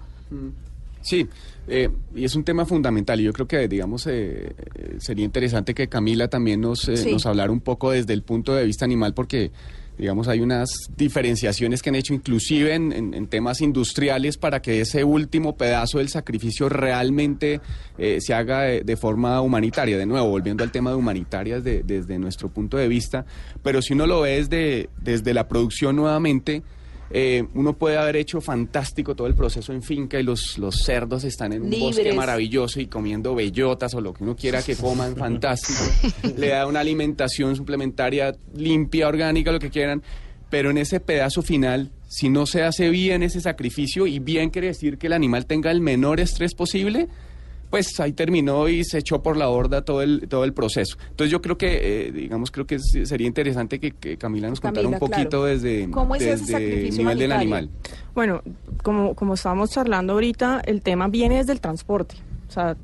Sí, 1.01 1.27
eh, 1.67 1.89
y 2.15 2.23
es 2.23 2.33
un 2.35 2.43
tema 2.45 2.65
fundamental 2.65 3.19
y 3.19 3.23
yo 3.25 3.33
creo 3.33 3.45
que, 3.47 3.67
digamos, 3.67 4.07
eh, 4.07 4.53
eh, 4.75 4.95
sería 4.99 5.25
interesante 5.25 5.73
que 5.73 5.89
Camila 5.89 6.29
también 6.29 6.61
nos, 6.61 6.87
eh, 6.87 6.95
Sí. 6.95 7.11
nos 7.11 7.25
hablara 7.25 7.51
un 7.51 7.59
poco 7.59 7.91
desde 7.91 8.13
el 8.13 8.23
punto 8.23 8.55
de 8.55 8.63
vista 8.65 8.85
animal 8.85 9.13
porque, 9.13 9.51
digamos, 9.97 10.27
hay 10.27 10.41
unas 10.41 10.69
diferenciaciones 10.97 11.81
que 11.81 11.89
han 11.89 11.95
hecho 11.95 12.13
inclusive 12.13 12.73
en, 12.73 12.91
en- 12.91 13.27
temas 13.27 13.61
industriales 13.61 14.37
para 14.37 14.61
que 14.61 14.81
ese 14.81 15.03
último 15.03 15.55
pedazo 15.55 15.99
del 15.99 16.09
sacrificio 16.09 16.67
realmente 16.69 17.61
eh, 17.97 18.19
se 18.21 18.33
haga 18.33 18.61
de, 18.63 18.81
de 18.81 18.97
forma 18.97 19.39
humanitaria. 19.41 19.97
De 19.97 20.05
nuevo, 20.05 20.27
volviendo 20.29 20.63
al 20.63 20.71
tema 20.71 20.89
de 20.89 20.95
humanitarias 20.95 21.63
de- 21.63 21.83
desde 21.83 22.19
nuestro 22.19 22.49
punto 22.49 22.77
de 22.77 22.87
vista, 22.87 23.25
pero 23.61 23.81
si 23.81 23.93
uno 23.93 24.07
lo 24.07 24.21
ve 24.21 24.37
desde, 24.37 24.89
desde 25.01 25.33
la 25.33 25.47
producción 25.47 25.95
nuevamente, 25.95 26.63
eh, 27.15 27.45
uno 27.53 27.77
puede 27.77 27.97
haber 27.97 28.15
hecho 28.15 28.41
fantástico 28.41 29.13
todo 29.13 29.27
el 29.27 29.35
proceso 29.35 29.71
en 29.71 29.83
finca 29.83 30.19
y 30.19 30.23
los, 30.23 30.57
los 30.57 30.77
cerdos 30.83 31.23
están 31.23 31.53
en 31.53 31.61
un 31.61 31.79
bosque 31.79 32.11
maravilloso 32.11 32.81
y 32.81 32.87
comiendo 32.87 33.35
bellotas 33.35 33.93
o 33.93 34.01
lo 34.01 34.15
que 34.15 34.23
uno 34.23 34.35
quiera 34.35 34.63
que 34.63 34.75
coman, 34.75 35.15
fantástico. 35.17 35.83
Le 36.35 36.47
da 36.47 36.65
una 36.65 36.79
alimentación 36.79 37.55
suplementaria 37.55 38.35
limpia, 38.55 39.07
orgánica, 39.07 39.51
lo 39.51 39.59
que 39.59 39.69
quieran. 39.69 40.01
Pero 40.49 40.71
en 40.71 40.79
ese 40.79 40.99
pedazo 40.99 41.43
final, 41.43 41.91
si 42.07 42.29
no 42.29 42.47
se 42.47 42.63
hace 42.63 42.89
bien 42.89 43.21
ese 43.21 43.41
sacrificio, 43.41 44.07
y 44.07 44.17
bien 44.17 44.49
quiere 44.49 44.69
decir 44.69 44.97
que 44.97 45.05
el 45.05 45.13
animal 45.13 45.45
tenga 45.45 45.69
el 45.69 45.81
menor 45.81 46.19
estrés 46.19 46.55
posible, 46.55 47.09
pues 47.73 47.99
ahí 47.99 48.13
terminó 48.13 48.69
y 48.69 48.83
se 48.83 48.99
echó 48.99 49.23
por 49.23 49.35
la 49.35 49.47
borda 49.47 49.83
todo 49.83 50.03
el, 50.03 50.27
todo 50.29 50.43
el 50.43 50.53
proceso. 50.53 50.95
Entonces 51.09 51.31
yo 51.31 51.41
creo 51.41 51.57
que, 51.57 52.05
eh, 52.05 52.11
digamos, 52.11 52.51
creo 52.51 52.67
que 52.67 52.77
sería 52.77 53.25
interesante 53.25 53.79
que, 53.79 53.93
que 53.93 54.15
Camila 54.15 54.47
nos 54.47 54.61
contara 54.61 54.83
Camila, 54.83 54.97
un 54.97 54.99
poquito 54.99 55.29
claro. 55.39 55.45
desde, 55.45 55.89
¿Cómo 55.89 56.13
es 56.13 56.21
ese 56.21 56.53
desde 56.53 56.87
el 56.89 56.97
nivel 56.97 57.17
del 57.17 57.31
animal. 57.31 57.69
Bueno, 58.13 58.43
como, 58.83 59.15
como 59.15 59.33
estábamos 59.33 59.71
charlando 59.71 60.13
ahorita, 60.13 60.61
el 60.67 60.83
tema 60.83 61.07
viene 61.07 61.37
desde 61.37 61.51
el 61.51 61.61
transporte. 61.61 62.13
O 62.53 62.59
sea, 62.59 62.77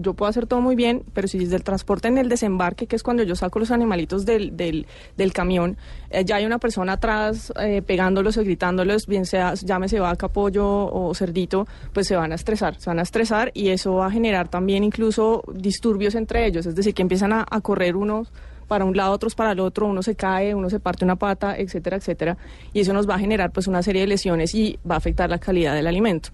yo 0.00 0.14
puedo 0.14 0.30
hacer 0.30 0.46
todo 0.46 0.62
muy 0.62 0.74
bien, 0.74 1.02
pero 1.12 1.28
si 1.28 1.38
desde 1.38 1.56
el 1.56 1.62
transporte 1.62 2.08
en 2.08 2.16
el 2.16 2.30
desembarque, 2.30 2.86
que 2.86 2.96
es 2.96 3.02
cuando 3.02 3.22
yo 3.24 3.36
saco 3.36 3.58
los 3.58 3.70
animalitos 3.70 4.24
del, 4.24 4.56
del, 4.56 4.86
del 5.18 5.32
camión, 5.34 5.76
eh, 6.08 6.24
ya 6.24 6.36
hay 6.36 6.46
una 6.46 6.58
persona 6.58 6.94
atrás 6.94 7.52
eh, 7.60 7.82
pegándolos 7.82 8.38
o 8.38 8.42
gritándolos, 8.42 9.06
bien 9.06 9.26
sea, 9.26 9.52
llámese 9.52 10.00
vaca, 10.00 10.28
pollo 10.28 10.66
o 10.66 11.14
cerdito, 11.14 11.66
pues 11.92 12.06
se 12.06 12.16
van 12.16 12.32
a 12.32 12.36
estresar, 12.36 12.80
se 12.80 12.88
van 12.88 12.98
a 12.98 13.02
estresar 13.02 13.50
y 13.52 13.68
eso 13.68 13.92
va 13.96 14.06
a 14.06 14.10
generar 14.10 14.48
también 14.48 14.82
incluso 14.82 15.42
disturbios 15.52 16.14
entre 16.14 16.46
ellos, 16.46 16.64
es 16.64 16.74
decir, 16.74 16.94
que 16.94 17.02
empiezan 17.02 17.34
a, 17.34 17.44
a 17.50 17.60
correr 17.60 17.96
unos 17.96 18.32
para 18.66 18.86
un 18.86 18.96
lado, 18.96 19.12
otros 19.12 19.34
para 19.34 19.52
el 19.52 19.60
otro, 19.60 19.86
uno 19.86 20.02
se 20.02 20.14
cae, 20.14 20.54
uno 20.54 20.70
se 20.70 20.80
parte 20.80 21.04
una 21.04 21.16
pata, 21.16 21.54
etcétera, 21.58 21.98
etcétera, 21.98 22.38
y 22.72 22.80
eso 22.80 22.94
nos 22.94 23.06
va 23.06 23.16
a 23.16 23.18
generar 23.18 23.52
pues 23.52 23.66
una 23.66 23.82
serie 23.82 24.00
de 24.00 24.06
lesiones 24.06 24.54
y 24.54 24.78
va 24.90 24.94
a 24.94 24.98
afectar 24.98 25.28
la 25.28 25.38
calidad 25.38 25.74
del 25.74 25.86
alimento. 25.86 26.30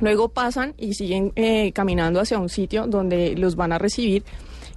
Luego 0.00 0.28
pasan 0.28 0.74
y 0.78 0.94
siguen 0.94 1.32
eh, 1.36 1.72
caminando 1.72 2.20
hacia 2.20 2.38
un 2.38 2.48
sitio 2.48 2.86
donde 2.86 3.34
los 3.36 3.56
van 3.56 3.72
a 3.72 3.78
recibir 3.78 4.22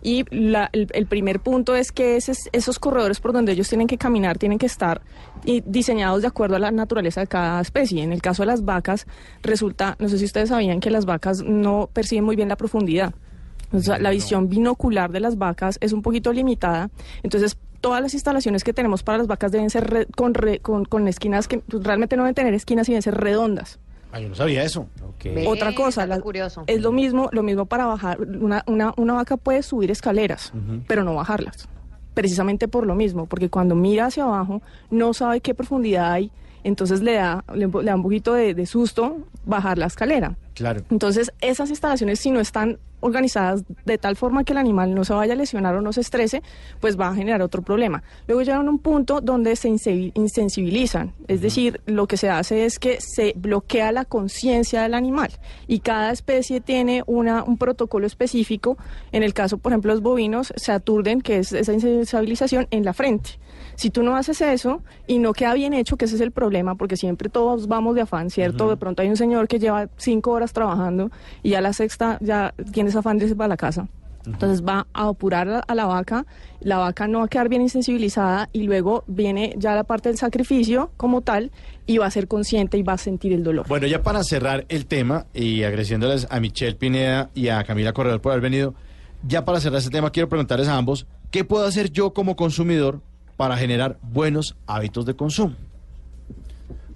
Y 0.04 0.26
la- 0.32 0.68
el, 0.74 0.88
el 0.94 1.06
primer 1.06 1.40
punto 1.42 1.76
es 1.76 1.92
que 1.92 2.16
ese- 2.16 2.34
esos 2.54 2.80
corredores 2.80 3.20
por 3.20 3.34
donde 3.34 3.52
ellos 3.52 3.70
tienen 3.70 3.86
que 3.86 4.00
caminar 4.00 4.40
tienen 4.40 4.58
que 4.58 4.66
estar 4.66 5.02
y 5.46 5.62
diseñados 5.62 6.24
de 6.24 6.28
acuerdo 6.28 6.56
a 6.56 6.60
la 6.60 6.72
naturaleza 6.72 7.22
de 7.22 7.28
cada 7.28 7.62
especie. 7.62 8.02
En 8.02 8.12
el 8.12 8.20
caso 8.20 8.42
de 8.42 8.48
las 8.48 8.66
vacas, 8.66 9.06
resulta, 9.44 9.96
no 10.00 10.10
sé 10.10 10.18
si 10.18 10.26
ustedes 10.26 10.50
sabían 10.50 10.80
que 10.80 10.90
las 10.90 11.06
vacas 11.06 11.44
no 11.44 11.88
perciben 11.94 12.24
muy 12.24 12.36
bien 12.36 12.50
la 12.50 12.56
profundidad. 12.56 13.14
O 13.72 13.80
sea, 13.80 14.00
la 14.00 14.10
visión 14.10 14.50
binocular 14.50 15.12
de 15.12 15.20
las 15.20 15.38
vacas 15.38 15.78
es 15.82 15.94
un 15.94 16.02
poquito 16.02 16.34
limitada. 16.34 16.90
Entonces, 17.22 17.56
todas 17.80 18.02
las 18.02 18.16
instalaciones 18.16 18.64
que 18.64 18.74
tenemos 18.74 19.04
para 19.04 19.20
las 19.20 19.28
vacas 19.28 19.52
deben 19.52 19.70
ser 19.70 19.88
re- 19.88 20.08
con, 20.18 20.34
re- 20.34 20.60
con, 20.62 20.84
con 20.86 21.08
esquinas 21.08 21.48
que 21.48 21.60
pues, 21.60 21.84
realmente 21.84 22.18
no 22.18 22.24
deben 22.24 22.34
tener 22.34 22.56
esquinas 22.56 22.90
y 22.90 22.94
deben 22.94 23.04
ser 23.04 23.14
redondas. 23.16 23.78
Ah, 24.12 24.20
yo 24.20 24.28
no 24.30 24.36
sabía 24.36 24.64
eso. 24.64 24.88
Otra 25.48 25.74
cosa, 25.76 26.02
dato 26.02 26.16
la- 26.18 26.22
curioso. 26.22 26.64
es 26.68 26.82
lo 26.82 26.92
mismo, 26.92 27.30
lo 27.32 27.44
mismo 27.44 27.66
para 27.66 27.86
bajar. 27.86 28.20
Una, 28.22 28.64
una, 28.68 28.94
una 28.98 29.14
vaca 29.14 29.38
puede 29.38 29.64
subir 29.64 29.92
escaleras, 29.92 30.52
pero 30.88 31.04
no 31.04 31.14
bajarlas. 31.16 31.68
Precisamente 32.14 32.68
por 32.68 32.86
lo 32.86 32.94
mismo, 32.96 33.26
porque 33.26 33.50
cuando 33.50 33.74
mira 33.76 34.08
hacia 34.08 34.24
abajo 34.26 34.62
no 34.90 35.14
sabe 35.14 35.40
qué 35.40 35.54
profundidad 35.54 36.12
hay, 36.12 36.30
entonces 36.64 37.02
le 37.02 37.14
da, 37.14 37.44
le, 37.56 37.68
le 37.68 37.84
da 37.84 37.96
un 37.96 38.04
poquito 38.04 38.34
de, 38.34 38.54
de 38.54 38.66
susto 38.66 39.18
bajar 39.46 39.78
la 39.78 39.86
escalera. 39.88 40.36
Claro. 40.54 40.82
Entonces, 40.92 41.32
esas 41.42 41.70
instalaciones, 41.70 42.20
si 42.20 42.30
no 42.32 42.40
están 42.40 42.78
organizadas 43.02 43.64
de 43.86 43.98
tal 43.98 44.16
forma 44.16 44.44
que 44.44 44.54
el 44.54 44.58
animal 44.58 44.96
no 44.96 45.04
se 45.04 45.14
vaya 45.14 45.34
a 45.34 45.36
lesionar 45.36 45.76
o 45.76 45.82
no 45.82 45.92
se 45.94 46.02
estrese, 46.02 46.42
pues 46.80 47.00
va 47.00 47.10
a 47.10 47.16
generar 47.16 47.42
otro 47.42 47.62
problema. 47.62 48.02
Luego 48.28 48.42
llegan 48.42 48.68
a 48.68 48.70
un 48.70 48.80
punto 48.80 49.22
donde 49.22 49.56
se 49.56 49.70
inse- 49.70 50.12
insensibilizan, 50.16 51.14
es 51.28 51.42
decir, 51.42 51.82
lo 51.86 52.08
que 52.08 52.18
se 52.18 52.30
hace 52.30 52.66
es 52.66 52.80
que 52.80 53.00
se 53.02 53.34
bloquea 53.36 53.92
la 53.92 54.06
conciencia 54.06 54.84
del 54.84 54.94
animal 54.94 55.32
y 55.68 55.80
cada 55.80 56.12
especie 56.12 56.62
tiene 56.62 57.04
una, 57.06 57.44
un 57.44 57.58
protocolo 57.58 58.08
específico. 58.08 58.78
En 59.12 59.24
el 59.24 59.34
caso, 59.34 59.58
por 59.58 59.72
ejemplo, 59.72 59.92
los 59.92 60.02
bovinos 60.02 60.54
se 60.56 60.72
aturden, 60.72 61.22
que 61.22 61.40
es 61.40 61.52
esa 61.52 61.74
insensibilización 61.74 62.68
en 62.72 62.86
la 62.86 62.94
frente. 62.94 63.32
Si 63.82 63.90
tú 63.90 64.04
no 64.04 64.16
haces 64.16 64.40
eso 64.42 64.84
y 65.08 65.18
no 65.18 65.34
queda 65.34 65.56
bien 65.56 65.74
hecho, 65.74 65.98
que 65.98 66.06
ese 66.06 66.14
es 66.14 66.22
el 66.22 66.30
problema, 66.30 66.76
porque 66.76 66.98
siempre 66.98 67.30
todos 67.30 67.68
vamos 67.68 67.96
de 67.96 68.02
afán, 68.02 68.30
¿cierto? 68.30 68.70
De 68.70 68.78
pronto 68.78 69.02
hay 69.02 69.10
un 69.10 69.18
señor 69.18 69.48
que 69.48 69.58
lleva 69.58 69.90
cinco 69.98 70.30
horas 70.34 70.54
trabajando 70.54 71.10
y 71.42 71.56
a 71.56 71.62
la 71.62 71.74
sexta 71.74 72.20
ya 72.22 72.54
tiene 72.72 72.90
ese 72.90 73.00
afán 73.00 73.18
de 73.18 73.24
irse 73.26 73.36
para 73.36 73.48
la 73.48 73.58
casa. 73.58 73.88
Entonces 74.24 74.64
va 74.64 74.86
a 74.94 75.08
apurar 75.08 75.50
a, 75.50 75.60
a 75.62 75.74
la 75.74 75.88
vaca, 75.88 76.28
la 76.60 76.78
vaca 76.78 77.08
no 77.08 77.18
va 77.18 77.26
a 77.26 77.28
quedar 77.28 77.50
bien 77.50 77.64
insensibilizada 77.64 78.50
y 78.54 78.62
luego 78.62 79.04
viene 79.08 79.56
ya 79.58 79.74
la 79.74 79.84
parte 79.84 80.10
del 80.10 80.20
sacrificio 80.20 80.92
como 80.96 81.22
tal 81.22 81.50
y 81.88 81.98
va 81.98 82.06
a 82.06 82.12
ser 82.12 82.28
consciente 82.28 82.78
y 82.78 82.84
va 82.84 82.94
a 82.94 82.98
sentir 83.00 83.34
el 83.34 83.44
dolor. 83.44 83.68
Bueno, 83.68 83.88
ya 83.88 84.04
para 84.04 84.24
cerrar 84.24 84.64
el 84.70 84.86
tema 84.86 85.26
y 85.34 85.64
agradeciéndoles 85.64 86.28
a 86.30 86.40
Michelle 86.40 86.76
Pineda 86.76 87.32
y 87.34 87.48
a 87.48 87.64
Camila 87.64 87.94
Corredor 87.94 88.22
por 88.22 88.34
haber 88.34 88.44
venido, 88.44 88.76
ya 89.28 89.44
para 89.44 89.60
cerrar 89.60 89.80
este 89.80 89.90
tema 89.90 90.12
quiero 90.12 90.30
preguntarles 90.30 90.68
a 90.68 90.78
ambos, 90.78 91.08
¿qué 91.32 91.44
puedo 91.44 91.66
hacer 91.66 91.90
yo 91.90 92.14
como 92.14 92.36
consumidor 92.36 93.02
para 93.42 93.58
generar 93.58 93.98
buenos 94.04 94.56
hábitos 94.68 95.04
de 95.04 95.16
consumo? 95.16 95.56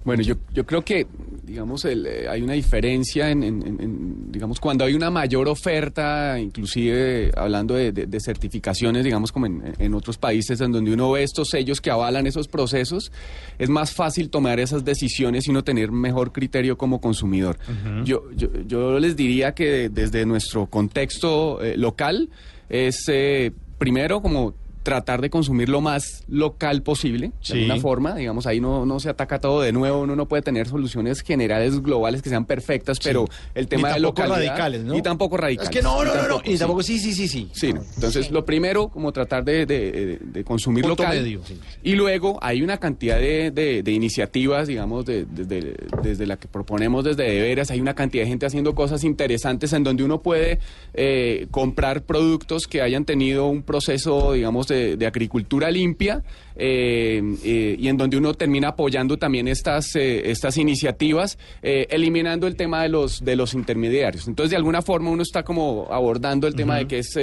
Bueno, 0.04 0.22
yo, 0.22 0.36
yo 0.54 0.64
creo 0.64 0.84
que, 0.84 1.08
digamos, 1.42 1.84
el, 1.84 2.06
eh, 2.06 2.28
hay 2.28 2.40
una 2.40 2.52
diferencia 2.52 3.28
en, 3.32 3.42
en- 3.42 3.66
en- 3.66 3.80
en, 3.80 4.30
digamos, 4.30 4.60
cuando 4.60 4.84
hay 4.84 4.94
una 4.94 5.10
mayor 5.10 5.48
oferta, 5.48 6.38
inclusive 6.38 7.32
hablando 7.36 7.74
de, 7.74 7.90
de- 7.90 8.06
de 8.06 8.20
certificaciones, 8.20 9.02
digamos, 9.02 9.32
como 9.32 9.46
en, 9.46 9.74
en 9.80 9.94
otros 9.94 10.18
países 10.18 10.60
en 10.60 10.70
donde 10.70 10.92
uno 10.92 11.10
ve 11.10 11.24
estos 11.24 11.48
sellos 11.48 11.80
que 11.80 11.90
avalan 11.90 12.28
esos 12.28 12.46
procesos, 12.46 13.10
es 13.58 13.68
más 13.68 13.92
fácil 13.92 14.30
tomar 14.30 14.60
esas 14.60 14.84
decisiones 14.84 15.48
y 15.48 15.50
uno 15.50 15.64
tener 15.64 15.90
mejor 15.90 16.30
criterio 16.30 16.78
como 16.78 17.00
consumidor. 17.00 17.58
yo, 18.04 18.30
yo, 18.36 18.46
yo 18.68 19.00
les 19.00 19.16
diría 19.16 19.52
que 19.56 19.88
desde 19.88 20.24
nuestro 20.24 20.66
contexto 20.66 21.60
eh, 21.60 21.76
local 21.76 22.28
es, 22.68 23.04
eh, 23.08 23.50
primero, 23.78 24.22
como 24.22 24.54
tratar 24.86 25.20
de 25.20 25.30
consumir 25.30 25.68
lo 25.68 25.80
más 25.80 26.22
local 26.28 26.80
posible, 26.84 27.26
de 27.26 27.32
Sí. 27.40 27.52
alguna 27.54 27.80
forma, 27.80 28.14
digamos, 28.14 28.46
ahí 28.46 28.60
no, 28.60 28.86
no 28.86 29.00
se 29.00 29.08
ataca 29.08 29.40
todo 29.40 29.60
de 29.60 29.72
nuevo, 29.72 30.02
uno 30.02 30.14
no 30.14 30.28
puede 30.28 30.42
tener 30.44 30.68
soluciones 30.68 31.22
generales 31.22 31.82
globales 31.82 32.22
que 32.22 32.28
sean 32.30 32.44
perfectas, 32.44 33.00
pero 33.02 33.24
el 33.56 33.66
tema 33.66 33.88
Ni 33.88 33.94
de 33.96 34.00
tampoco 34.02 34.22
localidad 34.22 34.50
radicales, 34.50 34.84
¿no? 34.84 34.96
y 34.96 35.02
tampoco 35.02 35.36
radicales. 35.38 35.70
Es 35.70 35.76
que 35.76 35.82
no, 35.82 36.04
no, 36.04 36.14
no, 36.14 36.14
no. 36.14 36.20
tampoco, 36.28 36.50
Y 36.52 36.56
tampoco, 36.56 36.82
sí, 36.84 37.00
sí, 37.00 37.12
sí, 37.14 37.26
sí. 37.26 37.48
Sí, 37.52 37.72
¿no? 37.72 37.82
entonces 37.96 38.30
lo 38.30 38.44
primero, 38.44 38.86
como 38.86 39.10
tratar 39.10 39.44
de, 39.44 39.66
de- 39.66 40.18
de 40.22 40.44
consumir 40.44 40.84
Punto 40.84 41.02
local. 41.02 41.18
medio, 41.18 41.40
sí. 41.44 41.58
Y 41.82 41.96
luego 41.96 42.38
hay 42.40 42.62
una 42.62 42.78
cantidad 42.78 43.18
de, 43.18 43.50
de- 43.50 43.82
de 43.82 43.90
iniciativas, 43.90 44.68
digamos, 44.68 45.04
de- 45.04 45.24
desde, 45.28 45.74
desde 46.00 46.26
la 46.28 46.36
que 46.36 46.46
proponemos 46.46 47.02
desde 47.04 47.24
Deberes, 47.24 47.72
hay 47.72 47.80
una 47.80 47.94
cantidad 47.94 48.22
de 48.22 48.28
gente 48.28 48.46
haciendo 48.46 48.76
cosas 48.76 49.02
interesantes 49.02 49.72
en 49.72 49.82
donde 49.82 50.04
uno 50.04 50.22
puede 50.22 50.60
eh, 50.94 51.48
comprar 51.50 52.02
productos 52.04 52.68
que 52.68 52.82
hayan 52.82 53.04
tenido 53.04 53.46
un 53.48 53.64
proceso, 53.64 54.32
digamos, 54.32 54.68
de, 54.68 54.75
de 54.96 55.06
agricultura 55.06 55.70
limpia 55.70 56.22
eh, 56.58 57.20
eh, 57.44 57.76
y 57.78 57.88
en 57.88 57.96
donde 57.96 58.16
uno 58.16 58.34
termina 58.34 58.68
apoyando 58.68 59.18
también 59.18 59.46
estas, 59.48 59.94
eh, 59.96 60.30
estas 60.30 60.56
iniciativas, 60.56 61.38
eliminando 61.62 62.46
el 62.46 62.56
tema 62.56 62.82
de 62.82 62.88
los, 62.88 63.24
de 63.24 63.36
los 63.36 63.54
intermediarios. 63.54 64.28
Entonces, 64.28 64.50
de 64.50 64.56
alguna 64.56 64.82
forma, 64.82 65.10
uno 65.10 65.22
está 65.22 65.42
como 65.42 65.88
abordando 65.90 66.46
el 66.46 66.54
tema 66.54 66.76
de 66.78 66.86
que 66.86 66.98
es 67.00 67.18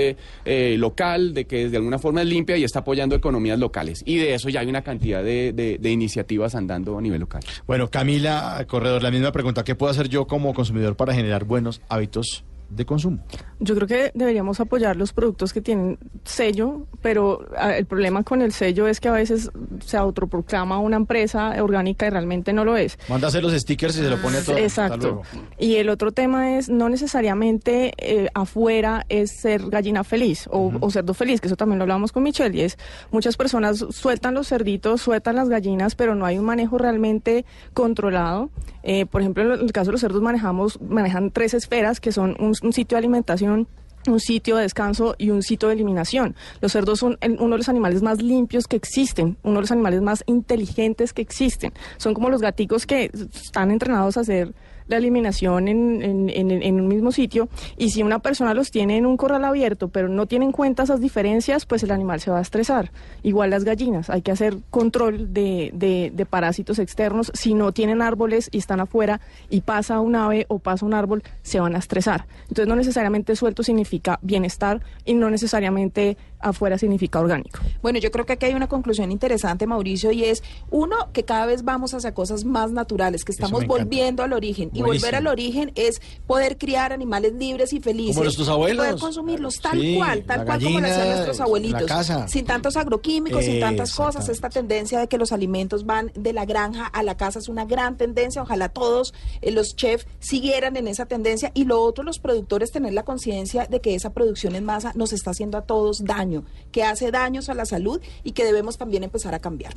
local, 0.77 1.33
de 1.33 1.45
que 1.45 1.69
de 1.69 1.77
alguna 1.77 1.99
forma 1.99 2.21
es 2.21 2.27
limpia 2.27 2.57
y 2.57 2.63
está 2.63 2.79
apoyando 2.79 3.15
economías 3.15 3.59
locales. 3.59 4.03
Y 4.05 4.17
de 4.17 4.33
eso 4.33 4.49
ya 4.49 4.59
hay 4.61 4.67
una 4.67 4.81
cantidad 4.83 5.23
de, 5.23 5.53
de- 5.53 5.77
de 5.79 5.91
iniciativas 5.91 6.55
andando 6.55 6.97
a 6.97 7.01
nivel 7.01 7.19
local. 7.21 7.41
Bueno, 7.67 7.89
Camila 7.89 8.63
Corredor, 8.67 9.01
la 9.03 9.11
misma 9.11 9.31
pregunta, 9.31 9.63
¿qué 9.63 9.75
puedo 9.75 9.91
hacer 9.91 10.09
yo 10.09 10.27
como 10.27 10.53
consumidor 10.53 10.95
para 10.95 11.13
generar 11.13 11.45
buenos 11.45 11.81
hábitos 11.89 12.43
de 12.75 12.85
consumo? 12.85 13.19
Yo 13.59 13.75
creo 13.75 13.87
que 13.87 14.11
deberíamos 14.13 14.59
apoyar 14.59 14.95
los 14.95 15.13
productos 15.13 15.53
que 15.53 15.61
tienen 15.61 15.97
sello, 16.23 16.87
pero 17.01 17.45
ah, 17.57 17.75
el 17.75 17.85
problema 17.85 18.23
con 18.23 18.41
el 18.41 18.51
sello 18.51 18.87
es 18.87 18.99
que 18.99 19.09
a 19.09 19.13
veces 19.13 19.51
se 19.85 19.97
autoproclama 19.97 20.79
una 20.79 20.97
empresa 20.97 21.53
orgánica 21.61 22.07
y 22.07 22.09
realmente 22.09 22.53
no 22.53 22.65
lo 22.65 22.77
es. 22.77 22.97
Manda 23.09 23.27
a 23.27 23.29
hacer 23.29 23.43
los 23.43 23.53
stickers 23.53 23.95
y 23.97 23.99
se 23.99 24.09
lo 24.09 24.21
pone 24.21 24.37
a 24.37 24.41
todo. 24.41 24.55
Hasta 24.55 24.65
Exacto. 24.65 24.97
luego. 24.97 25.21
Y 25.57 25.75
el 25.75 25.89
otro 25.89 26.11
tema 26.11 26.57
es, 26.57 26.69
no 26.69 26.89
necesariamente 26.89 27.93
eh, 27.97 28.29
afuera 28.33 29.05
es 29.09 29.31
ser 29.31 29.69
gallina 29.69 30.03
feliz 30.03 30.47
o, 30.51 30.73
o 30.79 30.91
cerdo 30.91 31.13
feliz, 31.13 31.41
que 31.41 31.47
eso 31.47 31.55
también 31.55 31.79
lo 31.79 31.83
hablábamos 31.83 32.11
con 32.11 32.23
Michelle, 32.23 32.57
y 32.57 32.61
es 32.61 32.77
muchas 33.11 33.37
personas 33.37 33.85
sueltan 33.89 34.33
los 34.33 34.47
cerditos, 34.47 35.01
sueltan 35.01 35.35
las 35.35 35.49
gallinas, 35.49 35.95
pero 35.95 36.15
no 36.15 36.25
hay 36.25 36.37
un 36.37 36.45
manejo 36.45 36.77
realmente 36.77 37.45
controlado. 37.73 38.49
Eh, 38.83 39.05
por 39.05 39.21
ejemplo, 39.21 39.53
en 39.53 39.61
el 39.61 39.71
caso 39.71 39.87
de 39.87 39.91
los 39.93 40.01
cerdos 40.01 40.21
manejamos, 40.21 40.79
manejan 40.81 41.31
tres 41.31 41.53
esferas, 41.53 41.99
que 41.99 42.11
son 42.11 42.35
un, 42.39 42.62
un 42.63 42.73
sitio 42.73 42.95
de 42.95 42.99
alimentación, 42.99 43.67
un 44.07 44.19
sitio 44.19 44.57
de 44.57 44.63
descanso 44.63 45.15
y 45.17 45.29
un 45.29 45.43
sitio 45.43 45.69
de 45.69 45.75
eliminación. 45.75 46.35
Los 46.61 46.71
cerdos 46.71 46.99
son 46.99 47.17
uno 47.21 47.51
de 47.51 47.57
los 47.57 47.69
animales 47.69 48.01
más 48.01 48.21
limpios 48.21 48.67
que 48.67 48.75
existen, 48.75 49.37
uno 49.43 49.55
de 49.55 49.61
los 49.61 49.71
animales 49.71 50.01
más 50.01 50.23
inteligentes 50.25 51.13
que 51.13 51.21
existen. 51.21 51.73
Son 51.97 52.13
como 52.13 52.29
los 52.29 52.41
gaticos 52.41 52.85
que 52.85 53.11
están 53.33 53.71
entrenados 53.71 54.17
a 54.17 54.21
hacer 54.21 54.53
la 54.87 54.97
eliminación 54.97 55.67
en, 55.67 56.01
en- 56.29 56.73
un 56.73 56.87
mismo 56.87 57.11
sitio 57.11 57.49
y 57.77 57.89
si 57.91 58.03
una 58.03 58.19
persona 58.19 58.53
los 58.53 58.71
tiene 58.71 58.97
en 58.97 59.05
un 59.05 59.17
corral 59.17 59.45
abierto 59.45 59.87
pero 59.89 60.09
no 60.09 60.25
tiene 60.25 60.45
en 60.45 60.51
cuenta 60.51 60.83
esas 60.83 60.99
diferencias 61.01 61.65
pues 61.65 61.83
el 61.83 61.91
animal 61.91 62.19
se 62.19 62.31
va 62.31 62.39
a 62.39 62.41
estresar. 62.41 62.91
Igual 63.21 63.49
las 63.51 63.63
gallinas 63.63 64.09
hay 64.09 64.21
que 64.21 64.31
hacer 64.31 64.57
control 64.69 65.33
de, 65.33 65.71
de- 65.73 66.11
de 66.13 66.25
parásitos 66.25 66.79
externos. 66.79 67.31
Si 67.35 67.53
no 67.53 67.71
tienen 67.71 68.01
árboles 68.01 68.49
y 68.51 68.57
están 68.57 68.79
afuera 68.79 69.21
y 69.49 69.61
pasa 69.61 69.99
un 69.99 70.15
ave 70.15 70.45
o 70.49 70.59
pasa 70.59 70.85
un 70.85 70.93
árbol 70.93 71.23
se 71.41 71.59
van 71.59 71.75
a 71.75 71.79
estresar. 71.79 72.25
Entonces 72.43 72.67
no 72.67 72.75
necesariamente 72.75 73.35
suelto 73.35 73.63
significa 73.63 74.19
bienestar 74.21 74.81
y 75.05 75.13
no 75.13 75.29
necesariamente 75.29 76.17
afuera 76.43 76.77
significa 76.77 77.19
orgánico 77.19 77.59
Bueno, 77.81 77.99
yo 77.99 78.11
creo 78.11 78.25
que 78.25 78.33
aquí 78.33 78.45
hay 78.45 78.53
una 78.53 78.67
conclusión 78.67 79.11
interesante, 79.11 79.65
Mauricio, 79.67 80.11
y 80.11 80.23
es, 80.25 80.43
uno, 80.69 80.95
que 81.13 81.23
cada 81.23 81.45
vez 81.45 81.63
vamos 81.63 81.93
hacia 81.93 82.13
cosas 82.13 82.45
más 82.45 82.71
naturales, 82.71 83.23
que 83.25 83.31
estamos 83.31 83.65
volviendo 83.65 84.23
al 84.23 84.33
origen. 84.33 84.69
Y 84.73 84.81
volver 84.81 85.15
al 85.15 85.27
origen 85.27 85.71
es 85.75 86.01
poder 86.27 86.57
criar 86.57 86.93
animales 86.93 87.33
libres 87.33 87.73
y 87.73 87.79
felices. 87.79 88.15
Como 88.15 88.25
nuestros 88.25 88.49
abuelos. 88.49 88.85
poder 88.85 88.99
consumirlos 88.99 89.59
tal 89.59 89.79
Sí, 89.79 89.95
cual, 89.97 90.23
tal 90.23 90.45
cual 90.45 90.63
como 90.63 90.79
lo 90.79 90.87
hacían 90.87 91.07
nuestros 91.09 91.37
la 91.39 91.43
abuelitos. 91.45 91.83
casa. 91.83 92.27
Sin 92.27 92.45
tantos 92.45 92.77
agroquímicos, 92.77 93.43
sin 93.45 93.59
tantas 93.59 93.93
cosas. 93.95 94.29
Esta 94.29 94.49
tendencia 94.49 94.99
de 94.99 95.07
que 95.07 95.17
los 95.17 95.31
alimentos 95.31 95.85
van 95.85 96.11
de 96.15 96.33
la 96.33 96.45
granja 96.45 96.85
a 96.87 97.03
la 97.03 97.15
casa 97.17 97.39
es 97.39 97.49
una 97.49 97.65
gran 97.65 97.97
tendencia. 97.97 98.41
Ojalá 98.41 98.69
todos 98.69 99.13
eh, 99.41 99.51
los 99.51 99.75
chefs 99.75 100.05
siguieran 100.19 100.75
en 100.77 100.87
esa 100.87 101.05
tendencia. 101.05 101.51
Y 101.53 101.65
lo 101.65 101.81
otro, 101.81 102.03
los 102.03 102.19
productores 102.19 102.71
tener 102.71 102.93
la 102.93 103.03
conciencia 103.03 103.65
de 103.65 103.81
que 103.81 103.95
esa 103.95 104.11
producción 104.11 104.55
en 104.55 104.65
masa 104.65 104.91
nos 104.95 105.13
está 105.13 105.31
haciendo 105.31 105.57
a 105.57 105.61
todos 105.61 106.03
daño, 106.03 106.32
que 106.71 106.83
hace 106.83 107.11
daños 107.11 107.49
a 107.49 107.53
la 107.53 107.65
salud 107.65 108.01
y 108.23 108.31
que 108.31 108.43
debemos 108.45 108.77
también 108.77 109.03
empezar 109.03 109.33
a 109.35 109.39
cambiar. 109.39 109.73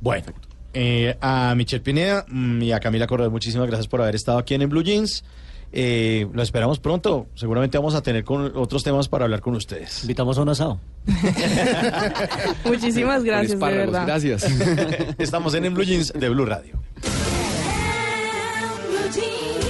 Bueno, 0.00 0.32
eh, 0.72 1.16
a 1.20 1.54
Michelle 1.56 1.82
Pineda 1.82 2.24
mm, 2.28 2.62
y 2.62 2.72
a 2.72 2.80
Camila 2.80 3.06
Corredor, 3.06 3.32
muchísimas 3.32 3.66
gracias 3.66 3.88
por 3.88 4.00
haber 4.00 4.14
estado 4.14 4.38
aquí 4.38 4.54
en, 4.54 4.68
Blue 4.68 4.82
Jeans. 4.82 5.24
Eh, 5.72 6.26
lo 6.32 6.42
esperamos 6.42 6.80
pronto. 6.80 7.26
Seguramente 7.34 7.78
vamos 7.78 7.94
a 7.94 8.02
tener 8.02 8.24
con 8.24 8.56
otros 8.56 8.82
temas 8.82 9.08
para 9.08 9.24
hablar 9.24 9.40
con 9.40 9.54
ustedes. 9.54 10.02
Invitamos 10.02 10.36
a 10.38 10.42
un 10.42 10.48
asado. 10.48 10.80
muchísimas 12.64 13.22
gracias 13.22 13.58
de 13.58 13.66
verdad 13.66 14.06
Gracias. 14.06 14.46
Estamos 15.18 15.54
en 15.54 15.64
En 15.64 15.74
Blue 15.74 15.84
Jeans 15.84 16.12
de 16.12 16.28
Blue 16.28 16.44
Radio. 16.44 16.80
Blue 18.88 19.10
Jeans. 19.12 19.69